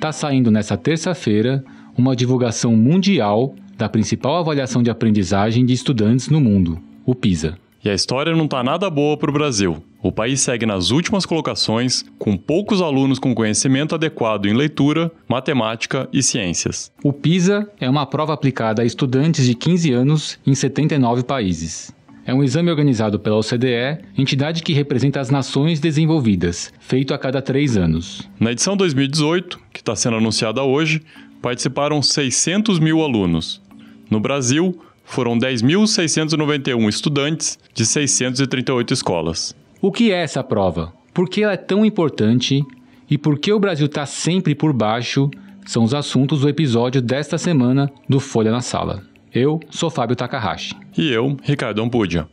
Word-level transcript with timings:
Tá 0.00 0.12
saindo 0.12 0.50
nessa 0.50 0.78
terça-feira 0.78 1.62
uma 1.94 2.16
divulgação 2.16 2.74
mundial 2.74 3.54
da 3.76 3.86
principal 3.86 4.38
avaliação 4.38 4.82
de 4.82 4.88
aprendizagem 4.88 5.66
de 5.66 5.74
estudantes 5.74 6.30
no 6.30 6.40
mundo, 6.40 6.80
o 7.04 7.14
PISA. 7.14 7.58
E 7.84 7.90
a 7.90 7.94
história 7.94 8.34
não 8.34 8.48
tá 8.48 8.64
nada 8.64 8.88
boa 8.88 9.18
para 9.18 9.28
o 9.28 9.32
Brasil. 9.32 9.82
O 10.02 10.10
país 10.10 10.40
segue 10.40 10.64
nas 10.64 10.90
últimas 10.90 11.26
colocações, 11.26 12.02
com 12.18 12.34
poucos 12.34 12.80
alunos 12.80 13.18
com 13.18 13.34
conhecimento 13.34 13.94
adequado 13.94 14.46
em 14.46 14.54
leitura, 14.54 15.12
matemática 15.28 16.08
e 16.10 16.22
ciências. 16.22 16.90
O 17.04 17.12
PISA 17.12 17.70
é 17.78 17.88
uma 17.88 18.06
prova 18.06 18.32
aplicada 18.32 18.80
a 18.80 18.86
estudantes 18.86 19.44
de 19.44 19.54
15 19.54 19.92
anos 19.92 20.38
em 20.46 20.54
79 20.54 21.24
países. 21.24 21.94
É 22.30 22.32
um 22.32 22.44
exame 22.44 22.70
organizado 22.70 23.18
pela 23.18 23.38
OCDE, 23.38 24.04
entidade 24.16 24.62
que 24.62 24.72
representa 24.72 25.18
as 25.18 25.30
nações 25.30 25.80
desenvolvidas, 25.80 26.72
feito 26.78 27.12
a 27.12 27.18
cada 27.18 27.42
três 27.42 27.76
anos. 27.76 28.22
Na 28.38 28.52
edição 28.52 28.76
2018, 28.76 29.58
que 29.72 29.80
está 29.80 29.96
sendo 29.96 30.18
anunciada 30.18 30.62
hoje, 30.62 31.02
participaram 31.42 32.00
600 32.00 32.78
mil 32.78 33.02
alunos. 33.02 33.60
No 34.08 34.20
Brasil, 34.20 34.80
foram 35.04 35.36
10.691 35.36 36.88
estudantes 36.88 37.58
de 37.74 37.84
638 37.84 38.94
escolas. 38.94 39.52
O 39.82 39.90
que 39.90 40.12
é 40.12 40.22
essa 40.22 40.44
prova? 40.44 40.92
Por 41.12 41.28
que 41.28 41.42
ela 41.42 41.54
é 41.54 41.56
tão 41.56 41.84
importante? 41.84 42.64
E 43.10 43.18
por 43.18 43.40
que 43.40 43.52
o 43.52 43.58
Brasil 43.58 43.86
está 43.86 44.06
sempre 44.06 44.54
por 44.54 44.72
baixo? 44.72 45.28
São 45.66 45.82
os 45.82 45.92
assuntos 45.92 46.42
do 46.42 46.48
episódio 46.48 47.02
desta 47.02 47.36
semana 47.36 47.90
do 48.08 48.20
Folha 48.20 48.52
na 48.52 48.60
Sala. 48.60 49.09
Eu 49.32 49.60
sou 49.70 49.88
Fábio 49.90 50.16
Takahashi. 50.16 50.74
E 50.98 51.08
eu, 51.12 51.36
Ricardo 51.44 51.80
Ampudia. 51.80 52.28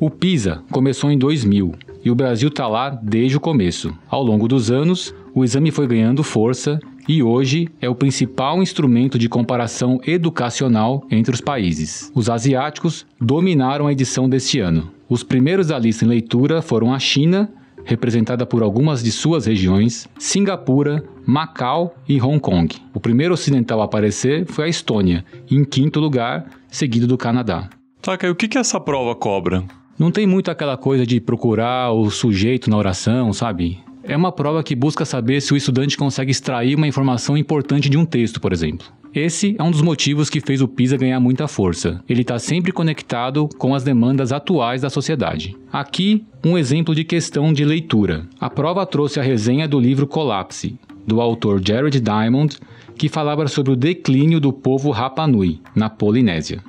O 0.00 0.08
PISA 0.08 0.62
começou 0.70 1.10
em 1.10 1.18
2000 1.18 1.74
e 2.02 2.10
o 2.10 2.14
Brasil 2.14 2.48
está 2.48 2.66
lá 2.66 2.88
desde 2.88 3.36
o 3.36 3.40
começo. 3.40 3.94
Ao 4.08 4.22
longo 4.22 4.48
dos 4.48 4.70
anos, 4.70 5.14
o 5.34 5.44
exame 5.44 5.70
foi 5.70 5.86
ganhando 5.86 6.24
força 6.24 6.80
e 7.06 7.22
hoje 7.22 7.68
é 7.78 7.90
o 7.90 7.94
principal 7.94 8.62
instrumento 8.62 9.18
de 9.18 9.28
comparação 9.28 10.00
educacional 10.06 11.06
entre 11.10 11.34
os 11.34 11.42
países. 11.42 12.10
Os 12.14 12.30
asiáticos 12.30 13.06
dominaram 13.20 13.86
a 13.86 13.92
edição 13.92 14.30
deste 14.30 14.60
ano. 14.60 14.90
Os 15.10 15.22
primeiros 15.22 15.66
da 15.66 15.78
lista 15.78 16.06
em 16.06 16.08
leitura 16.08 16.62
foram 16.62 16.92
a 16.92 16.98
China, 16.98 17.52
representada 17.84 18.46
por 18.46 18.62
algumas 18.62 19.02
de 19.02 19.12
suas 19.12 19.46
regiões, 19.46 20.08
Singapura, 20.18 21.04
Macau 21.26 21.94
e 22.08 22.20
Hong 22.20 22.40
Kong. 22.40 22.74
O 22.94 23.00
primeiro 23.00 23.34
ocidental 23.34 23.80
a 23.80 23.84
aparecer 23.84 24.46
foi 24.46 24.66
a 24.66 24.68
Estônia, 24.68 25.24
em 25.50 25.64
quinto 25.64 26.00
lugar, 26.00 26.46
seguido 26.68 27.06
do 27.06 27.18
Canadá. 27.18 27.68
Taka, 28.00 28.26
e 28.26 28.30
o 28.30 28.34
que, 28.34 28.58
essa 28.58 28.80
prova 28.80 29.14
cobra? 29.14 29.64
Não 29.98 30.10
tem 30.10 30.26
muito 30.26 30.50
aquela 30.50 30.76
coisa 30.76 31.06
de 31.06 31.20
procurar 31.20 31.92
o 31.92 32.10
sujeito 32.10 32.68
na 32.68 32.76
oração, 32.76 33.32
sabe? 33.32 33.78
É 34.02 34.16
uma 34.16 34.32
prova 34.32 34.62
que 34.64 34.74
busca 34.74 35.04
saber 35.04 35.40
se 35.40 35.52
o 35.52 35.56
estudante 35.56 35.96
consegue 35.96 36.32
extrair 36.32 36.74
uma 36.74 36.88
informação 36.88 37.36
importante 37.36 37.88
de 37.88 37.96
um 37.96 38.04
texto, 38.04 38.40
por 38.40 38.52
exemplo. 38.52 38.86
Esse 39.14 39.54
é 39.58 39.62
um 39.62 39.70
dos 39.70 39.82
motivos 39.82 40.30
que 40.30 40.40
fez 40.40 40.62
o 40.62 40.68
PISA 40.68 40.96
ganhar 40.96 41.20
muita 41.20 41.46
força. 41.46 42.02
Ele 42.08 42.22
está 42.22 42.38
sempre 42.38 42.72
conectado 42.72 43.48
com 43.58 43.74
as 43.74 43.84
demandas 43.84 44.32
atuais 44.32 44.82
da 44.82 44.88
sociedade. 44.88 45.56
Aqui, 45.72 46.24
um 46.44 46.56
exemplo 46.56 46.94
de 46.94 47.04
questão 47.04 47.52
de 47.52 47.64
leitura. 47.64 48.26
A 48.40 48.48
prova 48.48 48.86
trouxe 48.86 49.20
a 49.20 49.22
resenha 49.22 49.68
do 49.68 49.78
livro 49.78 50.06
Colapse, 50.06 50.78
do 51.06 51.20
autor 51.20 51.60
Jared 51.62 52.00
Diamond, 52.00 52.58
que 52.96 53.08
falava 53.08 53.46
sobre 53.48 53.72
o 53.72 53.76
declínio 53.76 54.40
do 54.40 54.52
povo 54.52 54.90
Rapa 54.90 55.26
Nui, 55.26 55.60
na 55.74 55.90
Polinésia. 55.90 56.62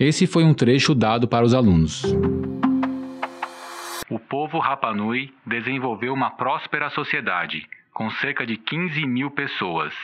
Esse 0.00 0.26
foi 0.26 0.44
um 0.44 0.54
trecho 0.54 0.94
dado 0.94 1.28
para 1.28 1.44
os 1.44 1.54
alunos 1.54 2.04
o 4.12 4.18
povo 4.18 4.58
Rapanui 4.58 5.32
desenvolveu 5.46 6.12
uma 6.12 6.30
próspera 6.30 6.90
sociedade, 6.90 7.66
com 7.94 8.10
cerca 8.10 8.44
de 8.44 8.58
15 8.58 9.06
mil 9.06 9.30
pessoas. 9.30 9.94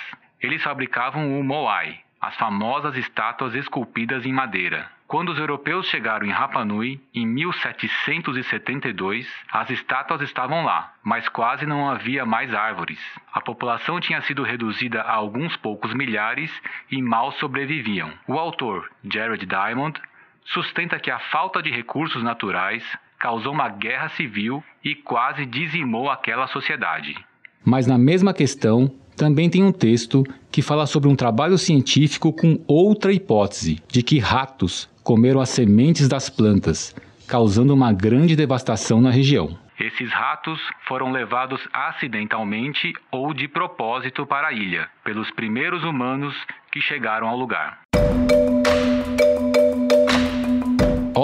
Eles 0.41 0.62
fabricavam 0.62 1.38
o 1.38 1.44
moai, 1.44 2.00
as 2.21 2.34
famosas 2.37 2.97
estátuas 2.97 3.54
esculpidas 3.54 4.25
em 4.25 4.32
madeira. 4.32 4.88
Quando 5.09 5.31
os 5.31 5.38
europeus 5.38 5.87
chegaram 5.87 6.26
em 6.26 6.31
Rapanui, 6.31 7.00
em 7.15 7.26
1772, 7.26 9.27
as 9.50 9.71
estátuas 9.71 10.21
estavam 10.21 10.62
lá, 10.65 10.93
mas 11.03 11.27
quase 11.31 11.65
não 11.65 11.88
havia 11.88 12.27
mais 12.27 12.53
árvores. 12.53 12.98
A 13.32 13.41
população 13.41 13.98
tinha 14.00 14.21
sido 14.21 14.43
reduzida 14.43 15.00
a 15.00 15.15
alguns 15.15 15.56
poucos 15.56 15.94
milhares 15.94 16.53
e 16.91 17.00
mal 17.00 17.32
sobreviviam. 17.32 18.12
O 18.28 18.34
autor, 18.34 18.91
Jared 19.03 19.47
Diamond, 19.47 19.98
sustenta 20.44 21.00
que 21.00 21.10
a 21.10 21.19
falta 21.19 21.62
de 21.62 21.71
recursos 21.71 22.22
naturais 22.22 22.84
causou 23.19 23.54
uma 23.54 23.71
guerra 23.71 24.10
civil 24.10 24.62
e 24.84 24.94
quase 24.94 25.47
dizimou 25.47 26.10
aquela 26.10 26.47
sociedade. 26.48 27.16
Mas 27.65 27.87
na 27.87 27.97
mesma 27.97 28.34
questão, 28.34 28.94
também 29.18 29.50
tem 29.50 29.62
um 29.62 29.72
texto 29.72 30.24
que 30.50 30.62
fala 30.62 30.86
sobre 30.86 31.08
um 31.08 31.16
trabalho 31.16 31.58
científico 31.58 32.32
com 32.32 32.58
outra 32.66 33.12
hipótese, 33.12 33.82
de 33.88 34.02
que 34.02 34.18
ratos 34.18 34.88
comeram 35.02 35.40
as 35.40 35.50
sementes 35.50 36.08
das 36.08 36.30
plantas, 36.30 36.94
causando 37.26 37.74
uma 37.74 37.92
grande 37.92 38.36
devastação 38.36 39.00
na 39.00 39.10
região. 39.10 39.58
Esses 39.78 40.10
ratos 40.10 40.60
foram 40.86 41.12
levados 41.12 41.60
acidentalmente 41.72 42.92
ou 43.12 43.34
de 43.34 43.46
propósito 43.46 44.26
para 44.26 44.48
a 44.48 44.52
ilha, 44.52 44.88
pelos 45.04 45.30
primeiros 45.32 45.84
humanos 45.84 46.34
que 46.72 46.80
chegaram 46.80 47.28
ao 47.28 47.36
lugar. 47.36 47.88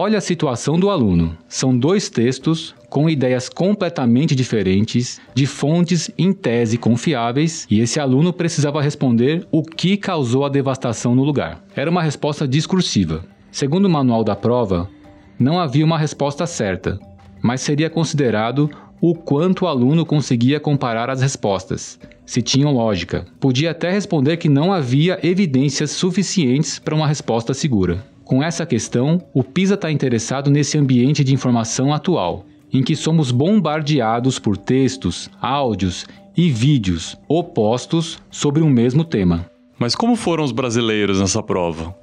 Olha 0.06 0.18
a 0.18 0.20
situação 0.20 0.78
do 0.78 0.90
aluno. 0.90 1.34
São 1.48 1.74
dois 1.74 2.10
textos 2.10 2.74
com 2.90 3.08
ideias 3.08 3.48
completamente 3.48 4.34
diferentes, 4.34 5.18
de 5.34 5.46
fontes 5.46 6.10
em 6.18 6.30
tese 6.30 6.76
confiáveis, 6.76 7.66
e 7.70 7.80
esse 7.80 7.98
aluno 7.98 8.30
precisava 8.30 8.82
responder 8.82 9.46
o 9.50 9.62
que 9.62 9.96
causou 9.96 10.44
a 10.44 10.50
devastação 10.50 11.14
no 11.14 11.24
lugar. 11.24 11.64
Era 11.74 11.90
uma 11.90 12.02
resposta 12.02 12.46
discursiva. 12.46 13.24
Segundo 13.50 13.86
o 13.86 13.88
manual 13.88 14.22
da 14.22 14.36
prova, 14.36 14.90
não 15.38 15.58
havia 15.58 15.86
uma 15.86 15.96
resposta 15.96 16.46
certa, 16.46 17.00
mas 17.40 17.62
seria 17.62 17.88
considerado 17.88 18.68
o 19.00 19.14
quanto 19.14 19.64
o 19.64 19.68
aluno 19.68 20.04
conseguia 20.04 20.60
comparar 20.60 21.08
as 21.08 21.22
respostas, 21.22 21.98
se 22.26 22.42
tinham 22.42 22.74
lógica. 22.74 23.24
Podia 23.40 23.70
até 23.70 23.90
responder 23.90 24.36
que 24.36 24.50
não 24.50 24.70
havia 24.70 25.18
evidências 25.26 25.92
suficientes 25.92 26.78
para 26.78 26.94
uma 26.94 27.08
resposta 27.08 27.54
segura. 27.54 28.12
Com 28.24 28.42
essa 28.42 28.64
questão, 28.64 29.20
o 29.34 29.44
PISA 29.44 29.74
está 29.74 29.92
interessado 29.92 30.50
nesse 30.50 30.78
ambiente 30.78 31.22
de 31.22 31.34
informação 31.34 31.92
atual, 31.92 32.46
em 32.72 32.82
que 32.82 32.96
somos 32.96 33.30
bombardeados 33.30 34.38
por 34.38 34.56
textos, 34.56 35.28
áudios 35.40 36.06
e 36.34 36.50
vídeos 36.50 37.16
opostos 37.28 38.18
sobre 38.30 38.62
um 38.62 38.70
mesmo 38.70 39.04
tema. 39.04 39.44
Mas 39.78 39.94
como 39.94 40.16
foram 40.16 40.42
os 40.42 40.52
brasileiros 40.52 41.20
nessa 41.20 41.42
prova? 41.42 41.94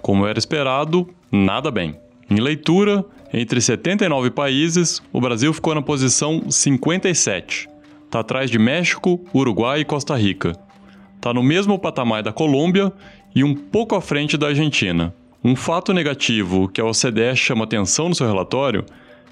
Como 0.00 0.26
era 0.26 0.38
esperado, 0.38 1.08
nada 1.30 1.70
bem. 1.70 1.94
Em 2.30 2.40
leitura, 2.40 3.04
entre 3.30 3.60
79 3.60 4.30
países, 4.30 5.02
o 5.12 5.20
Brasil 5.20 5.52
ficou 5.52 5.74
na 5.74 5.82
posição 5.82 6.50
57. 6.50 7.68
Está 8.06 8.20
atrás 8.20 8.50
de 8.50 8.58
México, 8.58 9.20
Uruguai 9.34 9.80
e 9.80 9.84
Costa 9.84 10.16
Rica. 10.16 10.52
Está 11.16 11.34
no 11.34 11.42
mesmo 11.42 11.78
patamar 11.78 12.22
da 12.22 12.32
Colômbia 12.32 12.90
e 13.34 13.44
um 13.44 13.54
pouco 13.54 13.94
à 13.94 14.00
frente 14.00 14.38
da 14.38 14.48
Argentina. 14.48 15.12
Um 15.46 15.54
fato 15.54 15.92
negativo 15.92 16.70
que 16.70 16.80
a 16.80 16.86
OCDE 16.86 17.36
chama 17.36 17.64
atenção 17.64 18.08
no 18.08 18.14
seu 18.14 18.26
relatório 18.26 18.82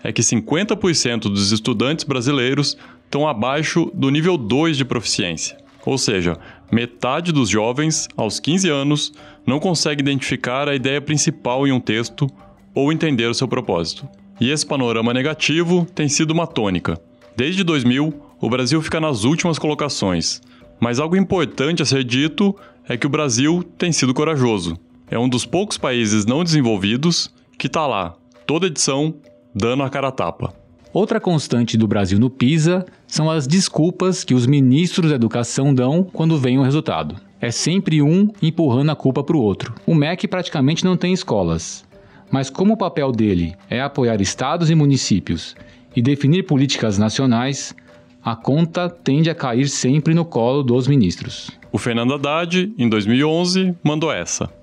é 0.05 0.13
que 0.13 0.21
50% 0.21 1.23
dos 1.23 1.53
estudantes 1.53 2.05
brasileiros 2.05 2.77
estão 3.07 3.27
abaixo 3.27 3.91
do 3.95 4.11
nível 4.11 4.37
2 4.37 4.77
de 4.77 4.85
proficiência. 4.85 5.57
Ou 5.87 5.97
seja, 5.97 6.37
metade 6.71 7.33
dos 7.33 7.49
jovens, 7.49 8.09
aos 8.15 8.39
15 8.39 8.69
anos, 8.69 9.13
não 9.47 9.59
consegue 9.59 10.03
identificar 10.03 10.69
a 10.69 10.75
ideia 10.75 11.01
principal 11.01 11.67
em 11.67 11.73
um 11.73 11.81
texto 11.81 12.29
ou 12.75 12.93
entender 12.93 13.27
o 13.27 13.35
seu 13.35 13.49
propósito. 13.49 14.07
E 14.39 14.51
esse 14.51 14.67
panorama 14.67 15.15
negativo 15.15 15.87
tem 15.95 16.11
sido 16.11 16.33
uma 16.33 16.47
tônica. 16.47 17.01
Desde 17.35 17.65
2000, 17.65 18.13
o 18.39 18.51
Brasil 18.51 18.83
fica 18.83 19.01
nas 19.01 19.25
últimas 19.25 19.59
colocações. 19.59 20.43
Mas 20.79 20.99
algo 20.99 21.17
importante 21.17 21.81
a 21.81 21.87
ser 21.87 22.05
dito 22.05 22.55
é 22.87 22.99
que 22.99 23.07
o 23.07 23.11
Brasil 23.11 23.65
tem 23.79 23.91
sido 23.93 24.13
corajoso 24.13 24.79
é 25.13 25.19
um 25.19 25.29
dos 25.29 25.45
poucos 25.45 25.77
países 25.77 26.25
não 26.25 26.43
desenvolvidos 26.43 27.31
que 27.59 27.67
está 27.67 27.87
lá, 27.87 28.15
toda 28.47 28.67
edição, 28.67 29.15
dando 29.55 29.83
a 29.83 29.91
cara 29.91 30.09
a 30.09 30.11
tapa. 30.11 30.55
Outra 30.91 31.21
constante 31.21 31.77
do 31.77 31.87
Brasil 31.87 32.19
no 32.19 32.31
PISA 32.31 32.87
são 33.07 33.31
as 33.31 33.47
desculpas 33.47 34.25
que 34.25 34.33
os 34.33 34.47
ministros 34.47 35.11
da 35.11 35.17
educação 35.17 35.75
dão 35.75 36.03
quando 36.03 36.39
vem 36.39 36.59
o 36.59 36.63
resultado. 36.63 37.15
É 37.43 37.51
sempre 37.51 38.01
um 38.01 38.31
empurrando 38.41 38.89
a 38.89 38.97
culpa 38.97 39.23
para 39.23 39.37
o 39.37 39.43
outro. 39.43 39.75
O 39.87 39.95
MEC 39.95 40.27
praticamente 40.27 40.83
não 40.83 40.97
tem 40.97 41.13
escolas, 41.13 41.85
mas 42.31 42.49
como 42.49 42.73
o 42.73 42.79
papel 42.79 43.13
dele 43.13 43.55
é 43.69 43.83
apoiar 43.83 44.19
estados 44.23 44.71
e 44.71 44.75
municípios 44.75 45.55
e 45.95 46.01
definir 46.01 46.45
políticas 46.45 46.97
nacionais, 46.97 47.77
a 48.25 48.35
conta 48.35 48.89
tende 48.89 49.29
a 49.29 49.35
cair 49.35 49.69
sempre 49.69 50.15
no 50.15 50.25
colo 50.25 50.63
dos 50.63 50.89
ministros. 50.89 51.51
O 51.71 51.77
Fernando 51.77 52.15
Haddad, 52.15 52.73
em 52.79 52.89
2011, 52.89 53.75
mandou 53.85 54.11
essa. 54.11 54.62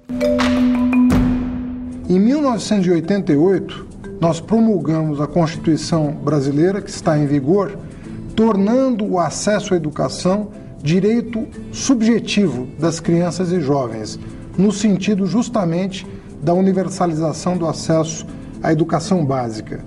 Em 2.09 2.19
1988, 2.19 3.85
nós 4.19 4.39
promulgamos 4.39 5.21
a 5.21 5.27
Constituição 5.27 6.11
brasileira, 6.11 6.81
que 6.81 6.89
está 6.89 7.15
em 7.19 7.27
vigor, 7.27 7.77
tornando 8.35 9.05
o 9.05 9.19
acesso 9.19 9.75
à 9.75 9.77
educação 9.77 10.47
direito 10.81 11.47
subjetivo 11.71 12.67
das 12.79 12.99
crianças 12.99 13.51
e 13.51 13.61
jovens, 13.61 14.19
no 14.57 14.71
sentido 14.71 15.27
justamente 15.27 16.07
da 16.41 16.55
universalização 16.55 17.55
do 17.55 17.67
acesso 17.67 18.25
à 18.63 18.71
educação 18.71 19.23
básica. 19.23 19.85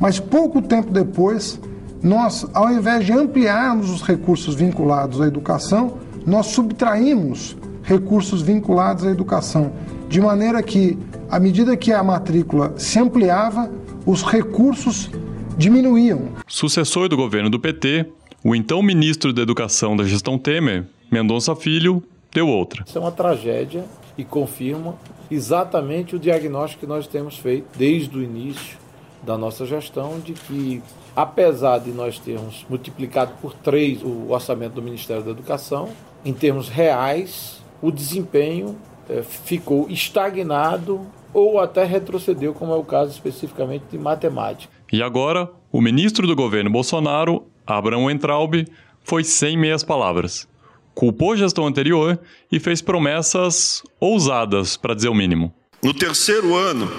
Mas 0.00 0.18
pouco 0.18 0.62
tempo 0.62 0.90
depois, 0.90 1.60
nós, 2.02 2.46
ao 2.54 2.72
invés 2.72 3.04
de 3.04 3.12
ampliarmos 3.12 3.90
os 3.90 4.00
recursos 4.00 4.54
vinculados 4.54 5.20
à 5.20 5.26
educação, 5.26 5.98
nós 6.24 6.46
subtraímos 6.46 7.54
recursos 7.88 8.42
vinculados 8.42 9.04
à 9.06 9.10
educação, 9.10 9.72
de 10.10 10.20
maneira 10.20 10.62
que, 10.62 10.98
à 11.30 11.40
medida 11.40 11.74
que 11.74 11.90
a 11.90 12.02
matrícula 12.02 12.74
se 12.76 12.98
ampliava, 12.98 13.70
os 14.04 14.22
recursos 14.22 15.10
diminuíam. 15.56 16.28
Sucessor 16.46 17.08
do 17.08 17.16
governo 17.16 17.48
do 17.48 17.58
PT, 17.58 18.06
o 18.44 18.54
então 18.54 18.82
ministro 18.82 19.32
da 19.32 19.40
Educação 19.40 19.96
da 19.96 20.04
gestão 20.04 20.38
Temer, 20.38 20.86
Mendonça 21.10 21.56
Filho, 21.56 22.02
deu 22.30 22.46
outra. 22.46 22.84
Isso 22.86 22.98
é 22.98 23.00
uma 23.00 23.10
tragédia 23.10 23.86
e 24.18 24.22
confirma 24.22 24.94
exatamente 25.30 26.14
o 26.14 26.18
diagnóstico 26.18 26.80
que 26.80 26.86
nós 26.86 27.06
temos 27.06 27.38
feito 27.38 27.66
desde 27.78 28.18
o 28.18 28.22
início 28.22 28.76
da 29.22 29.38
nossa 29.38 29.64
gestão 29.64 30.20
de 30.20 30.34
que 30.34 30.82
apesar 31.16 31.78
de 31.78 31.90
nós 31.90 32.18
termos 32.18 32.66
multiplicado 32.68 33.32
por 33.40 33.54
três 33.54 34.02
o 34.02 34.30
orçamento 34.30 34.74
do 34.74 34.82
Ministério 34.82 35.22
da 35.22 35.30
Educação, 35.30 35.88
em 36.24 36.34
termos 36.34 36.68
reais, 36.68 37.57
o 37.80 37.90
desempenho 37.90 38.76
é, 39.08 39.22
ficou 39.22 39.88
estagnado 39.88 41.06
ou 41.32 41.60
até 41.60 41.84
retrocedeu, 41.84 42.54
como 42.54 42.72
é 42.72 42.76
o 42.76 42.84
caso 42.84 43.12
especificamente 43.12 43.84
de 43.90 43.98
matemática. 43.98 44.72
E 44.92 45.02
agora, 45.02 45.50
o 45.70 45.80
ministro 45.80 46.26
do 46.26 46.34
governo 46.34 46.70
Bolsonaro, 46.70 47.46
Abraham 47.66 48.10
Entraub, 48.10 48.66
foi 49.04 49.24
sem 49.24 49.56
meias 49.56 49.84
palavras. 49.84 50.48
Culpou 50.94 51.32
a 51.32 51.36
gestão 51.36 51.66
anterior 51.66 52.18
e 52.50 52.58
fez 52.58 52.82
promessas 52.82 53.82
ousadas, 54.00 54.76
para 54.76 54.94
dizer 54.94 55.08
o 55.08 55.14
mínimo. 55.14 55.52
No 55.82 55.94
terceiro 55.94 56.56
ano, 56.56 56.90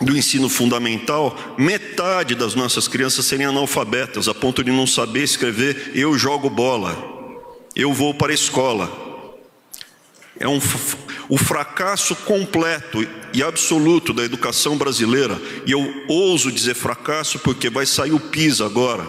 do 0.00 0.16
ensino 0.16 0.48
fundamental, 0.48 1.34
metade 1.58 2.34
das 2.34 2.54
nossas 2.54 2.86
crianças 2.86 3.26
serem 3.26 3.46
analfabetas, 3.46 4.28
a 4.28 4.34
ponto 4.34 4.62
de 4.62 4.70
não 4.70 4.86
saber 4.86 5.24
escrever 5.24 5.92
eu 5.94 6.16
jogo 6.16 6.48
bola, 6.48 6.96
eu 7.74 7.92
vou 7.92 8.14
para 8.14 8.32
a 8.32 8.34
escola. 8.34 9.09
É 10.40 10.48
um, 10.48 10.58
o 11.28 11.36
fracasso 11.36 12.16
completo 12.16 13.06
e 13.34 13.42
absoluto 13.42 14.14
da 14.14 14.24
educação 14.24 14.78
brasileira, 14.78 15.40
e 15.66 15.72
eu 15.72 16.04
ouso 16.08 16.50
dizer 16.50 16.74
fracasso 16.74 17.38
porque 17.40 17.68
vai 17.68 17.84
sair 17.84 18.12
o 18.12 18.18
PISA 18.18 18.64
agora, 18.64 19.06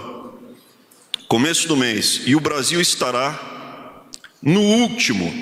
começo 1.29 1.69
do 1.69 1.77
mês, 1.77 2.23
e 2.25 2.35
o 2.35 2.41
Brasil 2.41 2.81
estará 2.81 4.05
no 4.41 4.59
último 4.59 5.33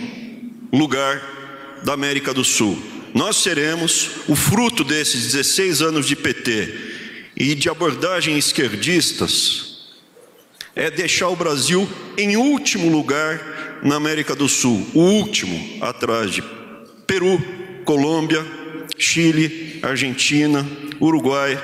lugar 0.71 1.79
da 1.83 1.93
América 1.93 2.35
do 2.35 2.43
Sul. 2.43 2.79
Nós 3.11 3.37
seremos 3.37 4.11
o 4.27 4.35
fruto 4.35 4.83
desses 4.83 5.33
16 5.33 5.81
anos 5.81 6.05
de 6.05 6.15
PT 6.15 7.31
e 7.35 7.55
de 7.55 7.67
abordagem 7.67 8.37
esquerdistas, 8.37 9.69
é 10.75 10.91
deixar 10.91 11.29
o 11.29 11.35
Brasil 11.35 11.89
em 12.15 12.37
último 12.37 12.89
lugar 12.89 13.58
na 13.83 13.95
América 13.95 14.35
do 14.35 14.47
Sul, 14.47 14.87
o 14.93 14.99
último 14.99 15.83
atrás 15.83 16.31
de 16.31 16.41
Peru, 17.05 17.41
Colômbia, 17.85 18.45
Chile, 18.97 19.79
Argentina, 19.81 20.65
Uruguai. 20.99 21.59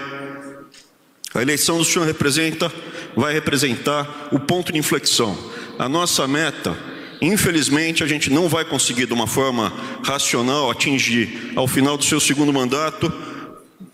A 1.33 1.41
eleição 1.41 1.77
do 1.77 1.85
senhor 1.85 2.05
representa, 2.05 2.71
vai 3.15 3.33
representar 3.33 4.29
o 4.31 4.39
ponto 4.39 4.71
de 4.71 4.79
inflexão. 4.79 5.37
A 5.77 5.89
nossa 5.89 6.27
meta 6.27 6.77
Infelizmente, 7.21 8.03
a 8.03 8.07
gente 8.07 8.29
não 8.29 8.47
vai 8.47 8.65
conseguir, 8.65 9.05
de 9.05 9.13
uma 9.13 9.27
forma 9.27 9.71
racional, 10.03 10.69
atingir, 10.69 11.53
ao 11.55 11.67
final 11.67 11.97
do 11.97 12.03
seu 12.03 12.19
segundo 12.19 12.51
mandato, 12.51 13.11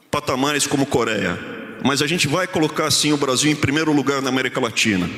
patamares 0.10 0.66
como 0.68 0.86
Coreia. 0.86 1.40
Mas 1.84 2.02
a 2.02 2.08
gente 2.08 2.28
vai 2.28 2.48
colocar, 2.48 2.90
sim, 2.92 3.14
o 3.14 3.18
Brasil 3.18 3.52
em 3.52 3.56
primeiro 3.56 3.92
lugar 3.92 4.22
na 4.22 4.30
América 4.30 4.60
Latina. 4.60 5.10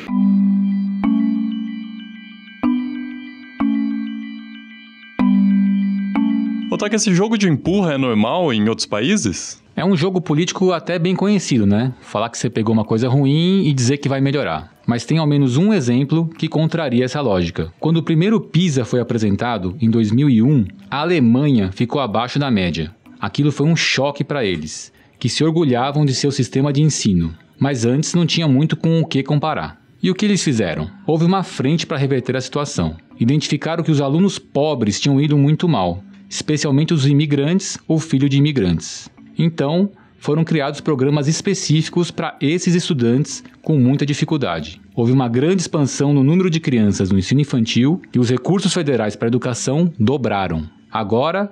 Notar 6.83 6.89
que 6.89 6.95
esse 6.97 7.15
jogo 7.15 7.37
de 7.37 7.47
empurra 7.47 7.93
é 7.93 7.97
normal 7.97 8.51
em 8.51 8.67
outros 8.67 8.85
países? 8.85 9.63
É 9.73 9.85
um 9.85 9.95
jogo 9.95 10.19
político 10.19 10.73
até 10.73 10.99
bem 10.99 11.15
conhecido, 11.15 11.65
né? 11.65 11.93
Falar 12.01 12.27
que 12.27 12.37
você 12.37 12.49
pegou 12.49 12.73
uma 12.73 12.83
coisa 12.83 13.07
ruim 13.07 13.65
e 13.65 13.71
dizer 13.71 13.99
que 13.99 14.09
vai 14.09 14.19
melhorar. 14.19 14.69
Mas 14.85 15.05
tem 15.05 15.17
ao 15.17 15.25
menos 15.25 15.55
um 15.55 15.71
exemplo 15.71 16.27
que 16.37 16.49
contraria 16.49 17.05
essa 17.05 17.21
lógica. 17.21 17.71
Quando 17.79 17.97
o 17.97 18.03
primeiro 18.03 18.41
PISA 18.41 18.83
foi 18.83 18.99
apresentado, 18.99 19.77
em 19.79 19.89
2001, 19.89 20.65
a 20.91 20.99
Alemanha 20.99 21.71
ficou 21.71 22.01
abaixo 22.01 22.37
da 22.37 22.51
média. 22.51 22.93
Aquilo 23.17 23.53
foi 23.53 23.65
um 23.65 23.77
choque 23.77 24.21
para 24.21 24.43
eles, 24.43 24.91
que 25.17 25.29
se 25.29 25.41
orgulhavam 25.41 26.03
de 26.03 26.13
seu 26.13 26.33
sistema 26.33 26.73
de 26.73 26.81
ensino, 26.81 27.33
mas 27.57 27.85
antes 27.85 28.13
não 28.13 28.25
tinha 28.25 28.45
muito 28.45 28.75
com 28.75 28.99
o 28.99 29.07
que 29.07 29.23
comparar. 29.23 29.79
E 30.01 30.11
o 30.11 30.15
que 30.15 30.25
eles 30.25 30.43
fizeram? 30.43 30.91
Houve 31.07 31.23
uma 31.23 31.43
frente 31.43 31.87
para 31.87 31.95
reverter 31.95 32.35
a 32.35 32.41
situação. 32.41 32.97
Identificaram 33.17 33.85
que 33.85 33.91
os 33.91 34.01
alunos 34.01 34.37
pobres 34.37 34.99
tinham 34.99 35.21
ido 35.21 35.37
muito 35.37 35.65
mal, 35.69 36.03
especialmente 36.33 36.93
os 36.93 37.05
imigrantes 37.05 37.77
ou 37.87 37.99
filhos 37.99 38.29
de 38.29 38.37
imigrantes. 38.37 39.07
Então, 39.37 39.91
foram 40.17 40.43
criados 40.43 40.81
programas 40.81 41.27
específicos 41.27 42.09
para 42.09 42.35
esses 42.41 42.73
estudantes 42.73 43.43
com 43.61 43.77
muita 43.77 44.03
dificuldade. 44.03 44.81
Houve 44.95 45.11
uma 45.11 45.29
grande 45.29 45.61
expansão 45.61 46.11
no 46.11 46.23
número 46.23 46.49
de 46.49 46.59
crianças 46.59 47.11
no 47.11 47.19
ensino 47.19 47.41
infantil 47.41 48.01
e 48.11 48.17
os 48.17 48.31
recursos 48.31 48.73
federais 48.73 49.15
para 49.15 49.27
a 49.27 49.29
educação 49.29 49.93
dobraram. 49.99 50.67
Agora, 50.91 51.51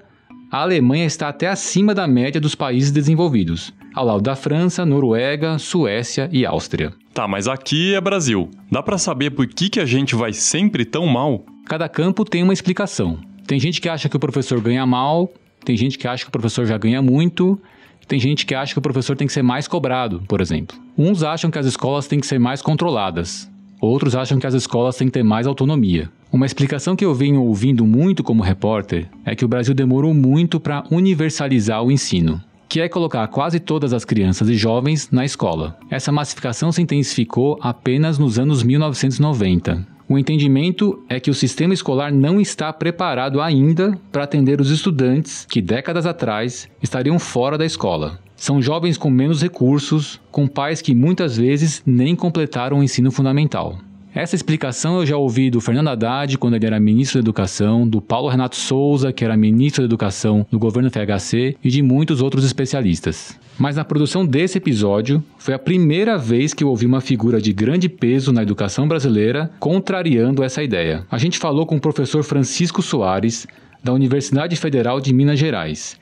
a 0.51 0.61
Alemanha 0.61 1.05
está 1.05 1.29
até 1.29 1.47
acima 1.47 1.93
da 1.93 2.07
média 2.07 2.41
dos 2.41 2.55
países 2.55 2.91
desenvolvidos, 2.91 3.71
ao 3.93 4.05
lado 4.05 4.21
da 4.21 4.35
França, 4.35 4.83
Noruega, 4.83 5.59
Suécia 5.59 6.27
e 6.31 6.43
Áustria. 6.43 6.91
Tá, 7.13 7.27
mas 7.27 7.47
aqui 7.47 7.93
é 7.93 8.01
Brasil. 8.01 8.49
Dá 8.71 8.81
para 8.81 8.97
saber 8.97 9.31
por 9.31 9.45
que, 9.45 9.69
que 9.69 9.79
a 9.79 9.85
gente 9.85 10.15
vai 10.15 10.33
sempre 10.33 10.85
tão 10.85 11.05
mal? 11.05 11.45
Cada 11.67 11.87
campo 11.87 12.25
tem 12.25 12.41
uma 12.41 12.53
explicação. 12.53 13.19
Tem 13.51 13.59
gente 13.59 13.81
que 13.81 13.89
acha 13.89 14.07
que 14.07 14.15
o 14.15 14.19
professor 14.19 14.61
ganha 14.61 14.85
mal, 14.85 15.29
tem 15.65 15.75
gente 15.75 15.97
que 15.97 16.07
acha 16.07 16.23
que 16.23 16.29
o 16.29 16.31
professor 16.31 16.65
já 16.65 16.77
ganha 16.77 17.01
muito, 17.01 17.59
tem 18.07 18.17
gente 18.17 18.45
que 18.45 18.55
acha 18.55 18.71
que 18.71 18.79
o 18.79 18.81
professor 18.81 19.17
tem 19.17 19.27
que 19.27 19.33
ser 19.33 19.41
mais 19.41 19.67
cobrado, 19.67 20.23
por 20.25 20.39
exemplo. 20.39 20.77
Uns 20.97 21.21
acham 21.21 21.51
que 21.51 21.59
as 21.59 21.65
escolas 21.65 22.07
têm 22.07 22.21
que 22.21 22.25
ser 22.25 22.39
mais 22.39 22.61
controladas. 22.61 23.51
Outros 23.81 24.15
acham 24.15 24.39
que 24.39 24.47
as 24.47 24.53
escolas 24.53 24.95
têm 24.95 25.07
que 25.07 25.11
ter 25.11 25.23
mais 25.23 25.45
autonomia. 25.45 26.09
Uma 26.31 26.45
explicação 26.45 26.95
que 26.95 27.03
eu 27.03 27.13
venho 27.13 27.43
ouvindo 27.43 27.85
muito 27.85 28.23
como 28.23 28.41
repórter 28.41 29.09
é 29.25 29.35
que 29.35 29.43
o 29.43 29.49
Brasil 29.49 29.73
demorou 29.73 30.13
muito 30.13 30.57
para 30.57 30.85
universalizar 30.89 31.83
o 31.83 31.91
ensino, 31.91 32.41
que 32.69 32.79
é 32.79 32.87
colocar 32.87 33.27
quase 33.27 33.59
todas 33.59 33.91
as 33.91 34.05
crianças 34.05 34.47
e 34.47 34.55
jovens 34.55 35.09
na 35.11 35.25
escola. 35.25 35.77
Essa 35.89 36.09
massificação 36.09 36.71
se 36.71 36.81
intensificou 36.81 37.59
apenas 37.61 38.17
nos 38.17 38.39
anos 38.39 38.63
1990, 38.63 39.85
o 40.13 40.19
entendimento 40.19 41.03
é 41.07 41.19
que 41.19 41.29
o 41.29 41.33
sistema 41.33 41.73
escolar 41.73 42.11
não 42.11 42.41
está 42.41 42.71
preparado 42.73 43.39
ainda 43.41 43.97
para 44.11 44.23
atender 44.23 44.59
os 44.59 44.69
estudantes 44.69 45.45
que 45.49 45.61
décadas 45.61 46.05
atrás 46.05 46.67
estariam 46.81 47.17
fora 47.17 47.57
da 47.57 47.65
escola. 47.65 48.19
São 48.35 48.61
jovens 48.61 48.97
com 48.97 49.09
menos 49.09 49.41
recursos, 49.41 50.19
com 50.31 50.47
pais 50.47 50.81
que 50.81 50.95
muitas 50.95 51.37
vezes 51.37 51.83
nem 51.85 52.15
completaram 52.15 52.79
o 52.79 52.83
ensino 52.83 53.11
fundamental. 53.11 53.77
Essa 54.13 54.35
explicação 54.35 54.99
eu 54.99 55.05
já 55.05 55.15
ouvi 55.15 55.49
do 55.49 55.61
Fernando 55.61 55.87
Haddad 55.87 56.37
quando 56.37 56.55
ele 56.55 56.65
era 56.65 56.77
ministro 56.81 57.19
da 57.19 57.23
Educação, 57.23 57.87
do 57.87 58.01
Paulo 58.01 58.27
Renato 58.27 58.57
Souza, 58.57 59.13
que 59.13 59.23
era 59.23 59.37
ministro 59.37 59.83
da 59.83 59.85
Educação 59.85 60.45
do 60.51 60.59
governo 60.59 60.89
FHC, 60.89 61.55
e 61.63 61.69
de 61.69 61.81
muitos 61.81 62.21
outros 62.21 62.43
especialistas. 62.43 63.39
Mas 63.57 63.77
na 63.77 63.85
produção 63.85 64.25
desse 64.25 64.57
episódio, 64.57 65.23
foi 65.37 65.53
a 65.53 65.59
primeira 65.59 66.17
vez 66.17 66.53
que 66.53 66.61
eu 66.61 66.67
ouvi 66.67 66.85
uma 66.85 66.99
figura 66.99 67.41
de 67.41 67.53
grande 67.53 67.87
peso 67.87 68.33
na 68.33 68.43
educação 68.43 68.85
brasileira 68.85 69.49
contrariando 69.61 70.43
essa 70.43 70.61
ideia. 70.61 71.05
A 71.09 71.17
gente 71.17 71.39
falou 71.39 71.65
com 71.65 71.77
o 71.77 71.81
professor 71.81 72.21
Francisco 72.21 72.81
Soares, 72.81 73.47
da 73.81 73.93
Universidade 73.93 74.57
Federal 74.57 74.99
de 74.99 75.13
Minas 75.13 75.39
Gerais, 75.39 75.97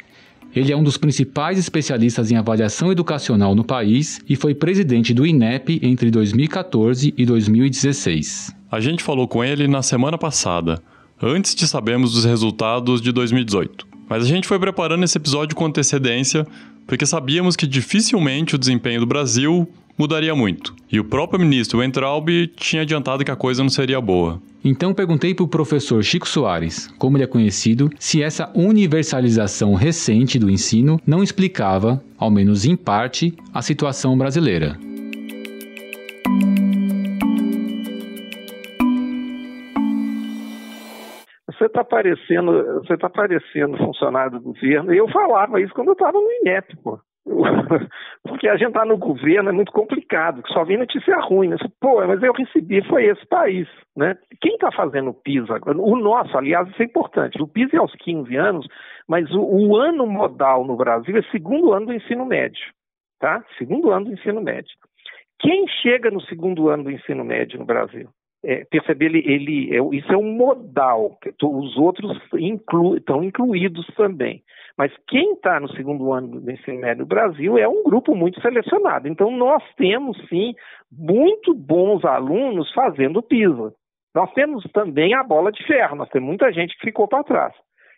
ele 0.56 0.72
é 0.72 0.76
um 0.76 0.84
dos 0.84 0.98
principais 0.98 1.60
especialistas 1.60 2.32
em 2.32 2.36
avaliação 2.36 2.92
educacional 2.92 3.54
no 3.54 3.64
país 3.64 4.20
e 4.28 4.36
foi 4.36 4.56
presidente 4.56 5.14
do 5.14 5.26
INEP 5.26 5.80
entre 5.84 6.10
2014 6.10 7.14
e 7.16 7.26
2016. 7.26 8.56
A 8.72 8.80
gente 8.80 9.04
falou 9.04 9.28
com 9.28 9.44
ele 9.44 9.68
na 9.68 9.82
semana 9.82 10.18
passada, 10.18 10.82
antes 11.22 11.54
de 11.54 11.68
sabermos 11.68 12.14
dos 12.14 12.26
resultados 12.26 13.02
de 13.02 13.12
2018. 13.12 13.88
Mas 14.10 14.24
a 14.24 14.28
gente 14.28 14.48
foi 14.48 14.58
preparando 14.58 15.04
esse 15.04 15.18
episódio 15.18 15.56
com 15.56 15.66
antecedência 15.66 16.46
porque 16.88 17.06
sabíamos 17.06 17.56
que 17.56 17.68
dificilmente 17.68 18.56
o 18.56 18.58
desempenho 18.58 19.02
do 19.02 19.06
Brasil 19.06 19.70
mudaria 20.00 20.34
muito. 20.34 20.74
E 20.90 20.98
o 20.98 21.04
próprio 21.04 21.38
ministro 21.38 21.80
Weintraub 21.80 22.48
tinha 22.56 22.84
adiantado 22.84 23.26
que 23.26 23.32
a 23.32 23.36
coisa 23.36 23.62
não 23.62 23.70
seria 23.70 24.00
boa. 24.00 24.42
Então 24.64 24.94
perguntei 24.94 25.36
para 25.36 25.44
o 25.44 25.48
professor 25.48 26.02
Chico 26.04 26.28
Soares, 26.28 26.88
como 26.98 27.18
ele 27.18 27.26
é 27.26 27.28
conhecido, 27.28 27.90
se 28.00 28.24
essa 28.24 28.50
universalização 28.56 29.74
recente 29.74 30.40
do 30.40 30.50
ensino 30.50 31.00
não 31.06 31.22
explicava, 31.22 32.02
ao 32.18 32.32
menos 32.32 32.66
em 32.66 32.78
parte, 32.78 33.34
a 33.54 33.62
situação 33.62 34.18
brasileira. 34.18 34.78
Você 41.46 41.66
está 41.66 41.84
parecendo, 41.84 42.52
você 42.76 42.98
tá 42.98 43.10
parecendo 43.10 43.78
funcionário 43.78 44.32
do 44.32 44.42
governo. 44.42 44.94
E 44.94 44.98
eu 44.98 45.10
falava 45.10 45.60
isso 45.62 45.74
quando 45.74 45.90
eu 45.90 45.94
estava 45.94 46.18
no 46.18 46.32
INEP, 46.42 46.78
pô. 46.78 47.00
Porque 48.24 48.48
a 48.48 48.56
gente 48.58 48.70
está 48.70 48.86
no 48.86 48.98
governo 48.98 49.50
é 49.50 49.52
muito 49.52 49.72
complicado, 49.72 50.42
só 50.48 50.64
vem 50.64 50.78
notícia 50.78 51.16
ruim. 51.20 51.50
Né? 51.50 51.58
Pô, 51.80 52.06
mas 52.06 52.22
eu 52.24 52.34
recebi, 52.34 52.82
foi 52.88 53.06
esse 53.06 53.26
país. 53.28 53.68
Né? 53.96 54.18
Quem 54.42 54.54
está 54.54 54.72
fazendo 54.72 55.12
o 55.12 55.14
PISA 55.14 55.56
agora? 55.56 55.78
O 55.78 55.96
nosso, 55.96 56.38
aliás, 56.38 56.68
isso 56.70 56.82
é 56.82 56.86
importante. 56.86 57.42
O 57.42 57.48
PISA 57.48 57.78
é 57.78 57.80
aos 57.80 57.94
15 57.96 58.36
anos, 58.36 58.68
mas 59.08 59.30
o, 59.32 59.42
o 59.42 59.76
ano 59.78 60.08
modal 60.08 60.66
no 60.66 60.76
Brasil 60.76 61.18
é 61.18 61.22
segundo 61.32 61.74
ano 61.74 61.88
do 61.88 61.94
ensino 61.94 62.26
médio. 62.26 62.62
Tá? 63.20 63.44
Segundo 63.58 63.92
ano 63.92 64.06
do 64.06 64.14
ensino 64.14 64.42
médio. 64.42 64.72
Quem 65.40 65.68
chega 65.82 66.10
no 66.12 66.22
segundo 66.22 66.70
ano 66.70 66.86
do 66.86 66.92
ensino 66.92 67.24
médio 67.24 67.60
no 67.60 67.66
Brasil? 67.66 68.10
É, 68.44 68.66
ele, 69.02 69.20
ele 69.26 69.76
é, 69.76 69.96
isso 69.96 70.12
é 70.14 70.18
um 70.18 70.32
modal, 70.32 71.18
os 71.44 71.78
outros 71.78 72.18
inclu, 72.34 72.96
estão 72.96 73.22
incluídos 73.22 73.86
também. 73.98 74.42
Mas 74.80 74.94
quem 75.10 75.34
está 75.34 75.60
no 75.60 75.68
segundo 75.74 76.14
ano 76.14 76.40
do 76.40 76.50
ensino 76.50 76.80
médio 76.80 77.02
no 77.02 77.06
Brasil 77.06 77.58
é 77.58 77.68
um 77.68 77.84
grupo 77.84 78.16
muito 78.16 78.40
selecionado. 78.40 79.10
Então, 79.10 79.30
nós 79.30 79.62
temos, 79.76 80.18
sim, 80.30 80.56
muito 80.90 81.54
bons 81.54 82.06
alunos 82.06 82.72
fazendo 82.72 83.22
PISA. 83.22 83.74
Nós 84.16 84.32
temos 84.32 84.64
também 84.72 85.14
a 85.14 85.22
bola 85.22 85.52
de 85.52 85.62
ferro, 85.68 85.98
nós 85.98 86.08
temos 86.08 86.30
muita 86.30 86.50
gente 86.54 86.78
que 86.78 86.86
ficou 86.86 87.10
para 87.10 87.26
trás. 87.26 87.54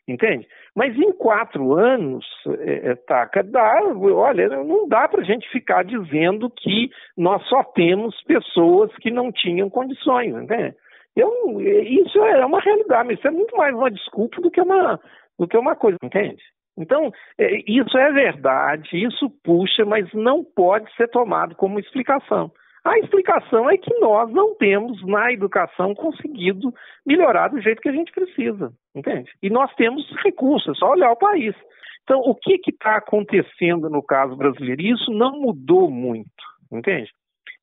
Entende? 0.08 0.48
Mas 0.76 0.98
em 0.98 1.12
quatro 1.14 1.76
anos, 1.78 2.26
é, 2.62 2.90
é 2.90 2.96
Taca, 2.96 3.44
dá, 3.44 3.80
olha, 3.96 4.50
não 4.64 4.88
dá 4.88 5.08
para 5.08 5.22
a 5.22 5.24
gente 5.24 5.48
ficar 5.52 5.86
dizendo 5.86 6.50
que 6.50 6.90
nós 7.16 7.44
só 7.44 7.64
temos 7.64 8.20
pessoas 8.24 8.92
que 8.96 9.12
não 9.12 9.32
tinham 9.32 9.70
condições, 9.70 10.34
entende? 10.34 10.76
Eu, 11.16 11.62
isso 11.62 12.18
é 12.26 12.44
uma 12.44 12.60
realidade, 12.60 13.08
mas 13.08 13.20
isso 13.20 13.28
é 13.28 13.32
muito 13.32 13.56
mais 13.56 13.76
uma 13.76 13.92
desculpa 13.92 14.42
do 14.42 14.50
que 14.50 14.60
uma, 14.60 15.00
do 15.38 15.48
que 15.48 15.56
uma 15.56 15.76
coisa, 15.76 16.00
entende? 16.02 16.42
Então, 16.78 17.12
é, 17.38 17.60
isso 17.68 17.98
é 17.98 18.12
verdade, 18.12 18.90
isso 18.94 19.30
puxa, 19.44 19.86
mas 19.86 20.12
não 20.14 20.44
pode 20.44 20.94
ser 20.96 21.08
tomado 21.10 21.56
como 21.56 21.80
explicação. 21.80 22.52
A 22.84 22.98
explicação 22.98 23.70
é 23.70 23.78
que 23.78 23.94
nós 24.00 24.32
não 24.32 24.56
temos 24.56 25.06
na 25.06 25.32
educação 25.32 25.94
conseguido 25.94 26.74
melhorar 27.06 27.50
do 27.50 27.62
jeito 27.62 27.82
que 27.82 27.90
a 27.90 27.94
gente 27.94 28.12
precisa, 28.12 28.74
entende? 28.96 29.30
E 29.42 29.50
nós 29.50 29.72
temos 29.76 30.04
recursos, 30.24 30.76
é 30.76 30.80
só 30.80 30.92
olhar 30.92 31.12
o 31.12 31.18
país. 31.18 31.56
Então, 32.04 32.20
o 32.22 32.34
que 32.34 32.60
está 32.68 32.98
acontecendo 32.98 33.88
no 33.88 34.02
caso 34.02 34.36
brasileiro? 34.36 34.82
Isso 34.82 35.12
não 35.12 35.40
mudou 35.40 35.92
muito, 35.92 36.26
entende? 36.72 37.12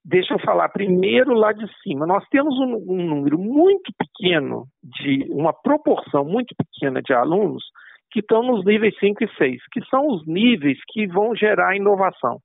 Deixa 0.04 0.34
eu 0.34 0.38
falar 0.38 0.68
primeiro 0.68 1.34
lá 1.34 1.52
de 1.52 1.66
cima. 1.82 2.06
Nós 2.06 2.24
temos 2.30 2.56
um, 2.56 2.76
um 2.88 3.04
número 3.04 3.36
muito 3.38 3.92
pequeno, 3.98 4.66
de 4.82 5.26
uma 5.30 5.52
proporção 5.52 6.24
muito 6.24 6.54
pequena 6.56 7.02
de 7.02 7.12
alunos 7.12 7.64
que 8.10 8.20
estão 8.20 8.42
nos 8.42 8.64
níveis 8.64 8.94
5 8.98 9.24
e 9.24 9.28
6, 9.36 9.62
que 9.72 9.84
são 9.86 10.06
os 10.06 10.26
níveis 10.26 10.78
que 10.88 11.06
vão 11.06 11.34
gerar 11.34 11.76
inovação. 11.76 12.38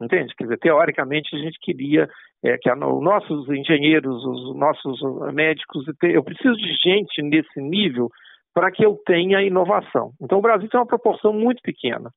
Entende? 0.00 0.34
Quer 0.34 0.44
dizer, 0.44 0.58
teoricamente 0.58 1.36
a 1.36 1.38
gente 1.38 1.58
queria 1.60 2.08
é, 2.42 2.56
que 2.56 2.70
os 2.70 3.02
nossos 3.02 3.48
engenheiros, 3.50 4.24
os 4.24 4.56
nossos 4.56 4.98
médicos, 5.34 5.84
eu 6.02 6.24
preciso 6.24 6.56
de 6.56 6.74
gente 6.82 7.22
nesse 7.22 7.60
nível 7.60 8.08
para 8.54 8.70
que 8.70 8.84
eu 8.84 8.98
tenha 9.04 9.42
inovação. 9.42 10.12
Então 10.20 10.38
o 10.38 10.42
Brasil 10.42 10.68
tem 10.68 10.80
uma 10.80 10.86
proporção 10.86 11.32
muito 11.32 11.60
pequena. 11.62 12.10